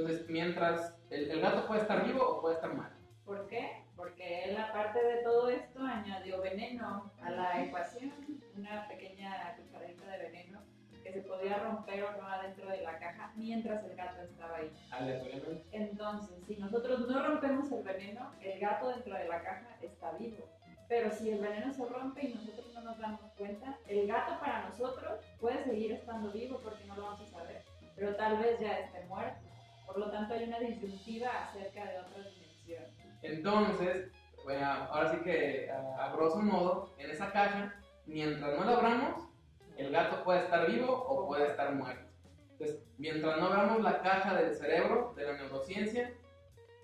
Entonces, 0.00 0.28
mientras 0.30 0.94
el, 1.10 1.30
el 1.30 1.40
gato 1.40 1.66
puede 1.66 1.82
estar 1.82 2.04
vivo 2.04 2.22
o 2.26 2.40
puede 2.40 2.54
estar 2.54 2.74
muerto. 2.74 2.96
¿Por 3.24 3.46
qué? 3.48 3.84
Porque 3.94 4.44
él, 4.44 4.56
aparte 4.56 5.02
de 5.04 5.22
todo 5.22 5.50
esto, 5.50 5.80
añadió 5.80 6.40
veneno 6.40 7.12
a 7.22 7.30
la 7.30 7.64
ecuación, 7.64 8.12
una 8.56 8.88
pequeña 8.88 9.56
cucharadita 9.56 10.06
de 10.10 10.18
veneno 10.18 10.62
que 11.02 11.12
se 11.12 11.20
podía 11.22 11.58
romper 11.58 12.02
o 12.04 12.12
no 12.16 12.26
adentro 12.26 12.68
de 12.68 12.82
la 12.82 12.98
caja 12.98 13.32
mientras 13.36 13.84
el 13.84 13.94
gato 13.94 14.22
estaba 14.22 14.56
ahí. 14.56 14.72
aleatoriamente. 14.90 15.66
Entonces, 15.72 16.44
si 16.46 16.56
nosotros 16.56 17.06
no 17.08 17.26
rompemos 17.26 17.70
el 17.72 17.82
veneno, 17.82 18.32
el 18.40 18.58
gato 18.58 18.88
dentro 18.88 19.14
de 19.14 19.28
la 19.28 19.42
caja 19.42 19.76
está 19.82 20.12
vivo. 20.12 20.48
Pero 20.88 21.10
si 21.10 21.30
el 21.30 21.40
veneno 21.40 21.72
se 21.72 21.84
rompe 21.86 22.26
y 22.26 22.34
nosotros 22.34 22.72
no 22.74 22.80
nos 22.80 22.98
damos 22.98 23.20
cuenta, 23.38 23.78
el 23.86 24.08
gato 24.08 24.40
para 24.40 24.68
nosotros 24.68 25.20
puede 25.38 25.62
seguir 25.64 25.92
estando 25.92 26.32
vivo 26.32 26.58
porque 26.62 26.84
no 26.86 26.96
lo 26.96 27.02
vamos 27.02 27.20
a 27.20 27.26
saber, 27.26 27.62
pero 27.94 28.16
tal 28.16 28.38
vez 28.38 28.58
ya 28.58 28.80
esté 28.80 29.04
muerto. 29.04 29.49
Por 29.92 29.98
lo 29.98 30.10
tanto, 30.10 30.34
hay 30.34 30.44
una 30.44 30.60
disyuntiva 30.60 31.30
acerca 31.44 31.84
de 31.84 31.98
otra 31.98 32.22
dimensión. 32.22 32.84
Entonces, 33.22 34.10
bueno, 34.44 34.66
ahora 34.66 35.10
sí 35.10 35.18
que 35.22 35.70
a, 35.70 36.12
grosso 36.12 36.40
modo, 36.40 36.94
en 36.98 37.10
esa 37.10 37.32
caja, 37.32 37.74
mientras 38.06 38.58
no 38.58 38.64
la 38.64 38.76
abramos, 38.76 39.28
el 39.76 39.90
gato 39.90 40.22
puede 40.24 40.40
estar 40.40 40.70
vivo 40.70 40.92
o 40.92 41.26
puede 41.26 41.48
estar 41.48 41.74
muerto. 41.74 42.08
Entonces, 42.52 42.82
mientras 42.98 43.38
no 43.38 43.46
abramos 43.46 43.82
la 43.82 44.00
caja 44.02 44.34
del 44.34 44.54
cerebro, 44.54 45.12
de 45.16 45.24
la 45.24 45.32
neurociencia, 45.34 46.12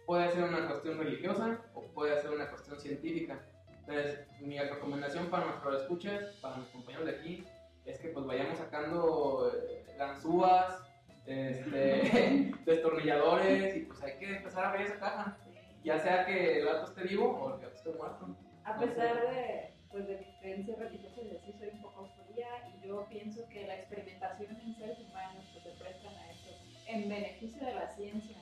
puede 0.04 0.30
ser 0.30 0.44
una 0.44 0.66
cuestión 0.66 0.98
religiosa 0.98 1.60
o 1.74 1.82
puede 1.82 2.20
ser 2.20 2.30
una 2.30 2.48
cuestión 2.48 2.80
científica. 2.80 3.40
Entonces, 3.80 4.26
mi 4.40 4.58
recomendación 4.58 5.26
para 5.28 5.46
nuestros 5.46 5.82
escuchas, 5.82 6.34
para 6.40 6.56
mis 6.56 6.68
compañeros 6.68 7.06
de 7.06 7.16
aquí, 7.16 7.44
es 7.84 8.00
que 8.00 8.08
pues 8.08 8.26
vayamos 8.26 8.58
sacando 8.58 9.52
eh, 9.68 9.84
ganzúas, 9.96 10.85
este, 11.26 12.52
destornilladores 12.66 13.76
y 13.76 13.80
pues 13.80 14.02
hay 14.02 14.18
que 14.18 14.36
empezar 14.36 14.64
a 14.64 14.70
abrir 14.70 14.86
esa 14.86 14.98
caja 14.98 15.38
ya 15.86 16.00
sea 16.00 16.26
que 16.26 16.58
el 16.58 16.66
gato 16.66 16.84
esté 16.86 17.04
vivo 17.04 17.30
o 17.30 17.54
el 17.54 17.60
gato 17.60 17.76
esté 17.76 17.92
muerto. 17.92 18.36
A 18.64 18.76
pesar 18.76 19.20
de, 19.20 19.72
pues, 19.88 20.08
de 20.08 20.18
mis 20.18 20.36
creencias 20.40 20.78
religiosas, 20.80 21.24
y 21.24 21.36
así 21.36 21.52
soy 21.52 21.68
un 21.68 21.80
poco 21.80 22.10
fría 22.26 22.48
y 22.74 22.88
yo 22.88 23.06
pienso 23.08 23.48
que 23.48 23.68
la 23.68 23.76
experimentación 23.76 24.56
en 24.56 24.74
seres 24.74 24.98
humanos 24.98 25.44
pues, 25.52 25.62
se 25.62 25.80
prestan 25.80 26.14
a 26.16 26.30
eso. 26.32 26.50
en 26.88 27.08
beneficio 27.08 27.64
de 27.64 27.74
la 27.74 27.88
ciencia 27.94 28.36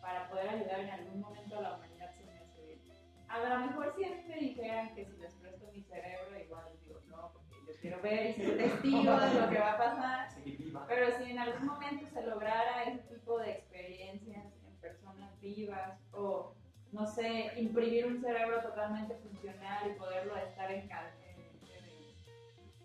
para 0.00 0.30
poder 0.30 0.48
ayudar 0.48 0.80
en 0.80 0.90
algún 0.90 1.20
momento 1.20 1.58
a 1.58 1.62
la 1.62 1.74
humanidad 1.76 2.10
se 2.16 2.24
me 2.24 2.38
hace 2.38 2.64
bien. 2.64 2.80
A 3.28 3.38
lo 3.38 3.66
mejor 3.66 3.94
si 3.94 4.04
a 4.04 4.08
mí 4.08 4.22
me 4.26 4.36
dijeran 4.36 4.94
que 4.94 5.04
si 5.04 5.16
les 5.18 5.34
presto 5.34 5.70
mi 5.70 5.82
cerebro, 5.82 6.40
igual 6.42 6.64
digo 6.86 7.00
no, 7.08 7.32
porque 7.34 7.54
yo 7.66 7.80
quiero 7.82 8.00
ver 8.00 8.30
y 8.30 8.32
ser 8.32 8.56
testigo 8.56 9.20
de 9.20 9.40
lo 9.40 9.50
que 9.50 9.58
va 9.58 9.72
a 9.72 9.78
pasar. 9.78 10.28
Pero 10.88 11.18
si 11.18 11.30
en 11.32 11.38
algún 11.38 11.66
momento 11.66 12.06
lograra 12.28 12.84
ese 12.84 13.14
tipo 13.14 13.38
de 13.38 13.52
experiencias 13.52 14.44
en 14.66 14.76
personas 14.80 15.40
vivas 15.40 15.98
o, 16.12 16.54
no 16.92 17.06
sé, 17.06 17.52
imprimir 17.56 18.06
un 18.06 18.20
cerebro 18.20 18.62
totalmente 18.62 19.14
funcional 19.16 19.90
y 19.90 19.98
poderlo 19.98 20.36
estar 20.36 20.70
en, 20.70 20.88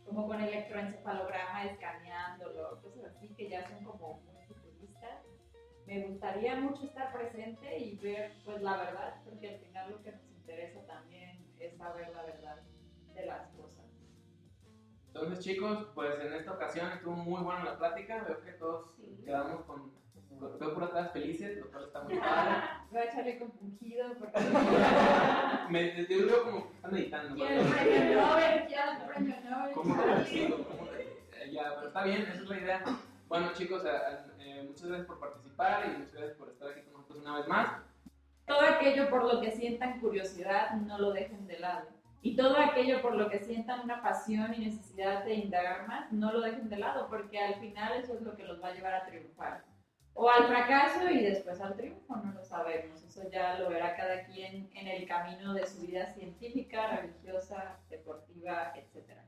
como 0.05 0.27
con 0.27 0.41
electroencefalograma 0.41 1.65
escaneándolo, 1.65 2.81
cosas 2.81 3.15
así 3.15 3.33
que 3.35 3.49
ya 3.49 3.67
son 3.67 3.83
como 3.83 4.21
muy 4.31 4.43
futuristas. 4.45 5.23
Me 5.85 6.01
gustaría 6.01 6.55
mucho 6.55 6.85
estar 6.85 7.11
presente 7.11 7.77
y 7.77 7.95
ver 7.97 8.33
pues 8.45 8.61
la 8.61 8.77
verdad, 8.77 9.15
porque 9.25 9.49
al 9.49 9.59
final 9.59 9.91
lo 9.91 10.03
que 10.03 10.11
nos 10.11 10.23
interesa 10.23 10.85
también 10.85 11.45
es 11.59 11.75
saber 11.77 12.09
la 12.09 12.23
verdad 12.23 12.57
de 13.13 13.25
las. 13.25 13.52
Entonces, 15.13 15.45
chicos, 15.45 15.87
pues 15.93 16.19
en 16.19 16.33
esta 16.33 16.53
ocasión 16.53 16.91
estuvo 16.91 17.15
muy 17.15 17.43
buena 17.43 17.63
la 17.63 17.77
plática. 17.77 18.23
Veo 18.27 18.41
que 18.41 18.51
todos 18.53 18.87
quedamos 19.23 19.61
con. 19.65 19.91
Veo 20.59 20.73
por 20.73 20.83
atrás 20.83 21.11
felices, 21.13 21.57
lo 21.59 21.69
cual 21.69 21.83
está 21.83 22.01
muy 22.01 22.17
padre. 22.17 22.55
Voy 22.91 22.99
a 22.99 23.05
echarle 23.05 23.39
compungido 23.39 24.07
porque 24.17 24.39
Me, 25.69 26.05
yo 26.07 26.25
veo 26.25 26.43
como 26.43 26.67
que 26.67 26.73
están 26.75 26.91
meditando. 26.91 27.35
quiero 27.35 27.61
el 27.61 27.67
premio 27.67 28.21
Nobel, 28.21 28.65
quiero 28.67 28.91
el 28.91 29.07
premio 29.07 29.35
Nobel. 29.49 29.73
¿Cómo 29.73 30.03
eh, 30.03 31.51
Ya, 31.51 31.75
pero 31.75 31.87
está 31.87 32.03
bien, 32.03 32.21
esa 32.23 32.33
es 32.33 32.49
la 32.49 32.57
idea. 32.57 32.83
Bueno, 33.27 33.53
chicos, 33.53 33.83
eh, 33.85 34.65
muchas 34.67 34.87
gracias 34.87 35.07
por 35.07 35.19
participar 35.19 35.85
y 35.85 35.99
muchas 35.99 36.13
gracias 36.13 36.37
por 36.37 36.49
estar 36.49 36.69
aquí 36.71 36.81
con 36.81 36.93
nosotros 36.93 37.19
una 37.19 37.37
vez 37.37 37.47
más. 37.47 37.81
Todo 38.47 38.61
aquello 38.61 39.09
por 39.11 39.31
lo 39.31 39.39
que 39.41 39.51
sientan 39.51 39.99
curiosidad, 39.99 40.71
no 40.71 40.97
lo 40.97 41.13
dejen 41.13 41.45
de 41.45 41.59
lado. 41.59 41.87
Y 42.25 42.37
todo 42.37 42.57
aquello 42.57 43.01
por 43.01 43.15
lo 43.15 43.29
que 43.29 43.39
sientan 43.39 43.81
una 43.81 44.01
pasión 44.01 44.53
y 44.53 44.59
necesidad 44.59 45.25
de 45.25 45.33
indagar 45.33 45.85
más, 45.89 46.09
no 46.13 46.31
lo 46.31 46.39
dejen 46.39 46.69
de 46.69 46.77
lado, 46.77 47.07
porque 47.09 47.37
al 47.37 47.55
final 47.55 48.01
eso 48.01 48.15
es 48.15 48.21
lo 48.21 48.33
que 48.37 48.45
los 48.45 48.63
va 48.63 48.69
a 48.69 48.73
llevar 48.73 48.93
a 48.93 49.05
triunfar. 49.05 49.65
O 50.13 50.29
al 50.29 50.47
fracaso 50.47 51.09
y 51.09 51.21
después 51.21 51.59
al 51.59 51.75
triunfo, 51.75 52.15
no 52.15 52.31
lo 52.31 52.45
sabemos. 52.45 53.03
Eso 53.03 53.29
ya 53.29 53.59
lo 53.59 53.69
verá 53.69 53.97
cada 53.97 54.23
quien 54.23 54.69
en 54.73 54.87
el 54.87 55.05
camino 55.05 55.53
de 55.53 55.67
su 55.67 55.81
vida 55.81 56.05
científica, 56.13 56.95
religiosa, 56.95 57.77
deportiva, 57.89 58.71
etc. 58.77 59.19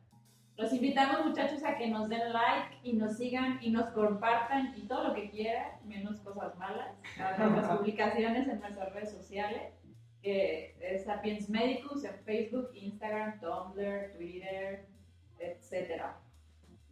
Los 0.56 0.72
invitamos 0.72 1.26
muchachos 1.26 1.66
a 1.66 1.76
que 1.76 1.90
nos 1.90 2.08
den 2.08 2.32
like 2.32 2.78
y 2.82 2.94
nos 2.94 3.18
sigan 3.18 3.60
y 3.62 3.72
nos 3.72 3.90
compartan 3.90 4.74
y 4.78 4.88
todo 4.88 5.10
lo 5.10 5.14
que 5.14 5.30
quieran, 5.30 5.72
menos 5.84 6.22
cosas 6.22 6.56
malas, 6.56 6.96
a 7.20 7.38
nuestras 7.38 7.68
publicaciones 7.78 8.48
en 8.48 8.62
nuestras 8.62 8.94
redes 8.94 9.12
sociales, 9.12 9.74
que 10.26 10.76
es 10.82 11.04
Sapiens 11.04 11.48
Medicus 11.50 12.04
en 12.04 12.16
Facebook, 12.26 12.72
Instagram, 12.74 13.40
Tumblr, 13.40 14.12
Twitter, 14.18 14.88
etc. 15.38 16.02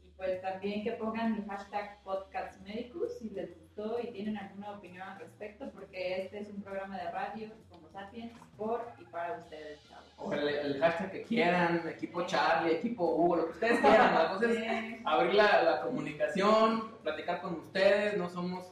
Y 0.05 0.11
pues 0.15 0.39
también 0.39 0.83
que 0.83 0.91
pongan 0.91 1.33
mi 1.33 1.41
hashtag 1.47 2.03
Podcast 2.03 2.61
Medicus 2.61 3.17
si 3.17 3.31
les 3.31 3.59
gustó 3.59 3.99
y 3.99 4.11
tienen 4.11 4.37
alguna 4.37 4.73
opinión 4.73 5.01
al 5.01 5.17
respecto, 5.17 5.67
porque 5.73 6.21
este 6.21 6.41
es 6.41 6.49
un 6.49 6.61
programa 6.61 6.95
de 6.95 7.09
radio 7.09 7.49
como 7.71 7.89
Sapiens 7.89 8.31
por 8.55 8.85
y 8.99 9.05
para 9.05 9.39
ustedes, 9.39 9.79
chavos. 9.89 10.13
O 10.19 10.31
el, 10.31 10.47
el 10.47 10.79
hashtag 10.79 11.11
que 11.11 11.23
quieran, 11.23 11.89
equipo 11.89 12.27
Charlie, 12.27 12.75
equipo 12.75 13.15
Hugo, 13.15 13.37
lo 13.37 13.45
que 13.47 13.53
ustedes 13.53 13.79
quieran. 13.79 14.13
La 14.13 14.29
cosa 14.29 14.51
es 14.51 15.01
abrir 15.05 15.33
la, 15.33 15.63
la 15.63 15.81
comunicación, 15.81 16.99
platicar 17.01 17.41
con 17.41 17.55
ustedes, 17.55 18.15
no 18.15 18.29
somos, 18.29 18.71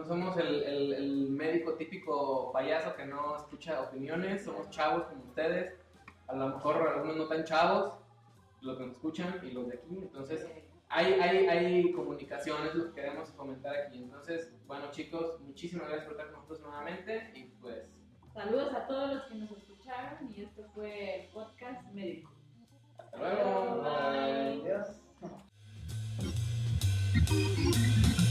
no 0.00 0.06
somos 0.06 0.36
el, 0.38 0.62
el- 0.62 0.92
el 0.94 1.30
médico 1.30 1.74
típico 1.74 2.50
payaso 2.52 2.94
que 2.96 3.04
no 3.06 3.36
escucha 3.36 3.82
opiniones, 3.82 4.44
somos 4.44 4.70
chavos 4.70 5.04
como 5.04 5.24
ustedes, 5.24 5.74
a 6.26 6.34
lo 6.34 6.48
mejor 6.48 6.88
algunos 6.88 7.16
no 7.16 7.26
tan 7.28 7.44
chavos, 7.44 7.94
los 8.62 8.76
que 8.78 8.86
nos 8.86 8.92
escuchan 8.96 9.40
y 9.42 9.50
los 9.52 9.68
de 9.68 9.74
aquí, 9.76 9.98
entonces 9.98 10.46
hay, 10.88 11.12
hay, 11.14 11.46
hay 11.46 11.92
comunicación, 11.92 12.66
es 12.66 12.74
lo 12.74 12.86
que 12.86 13.00
queremos 13.00 13.30
comentar 13.30 13.74
aquí, 13.76 13.98
entonces, 14.02 14.52
bueno 14.66 14.90
chicos, 14.90 15.38
muchísimas 15.40 15.86
gracias 15.88 16.04
por 16.06 16.12
estar 16.14 16.26
con 16.32 16.36
nosotros 16.42 16.60
nuevamente 16.60 17.30
y 17.34 17.44
pues 17.60 17.86
Saludos 18.32 18.72
a 18.74 18.86
todos 18.86 19.12
los 19.14 19.24
que 19.24 19.34
nos 19.34 19.50
escucharon 19.50 20.32
y 20.32 20.42
esto 20.42 20.62
fue 20.74 21.22
el 21.24 21.28
podcast 21.30 21.82
médico. 21.92 22.30
hasta 22.96 23.18
luego. 23.18 23.82
Bye. 23.82 24.62
Adiós. 24.62 25.00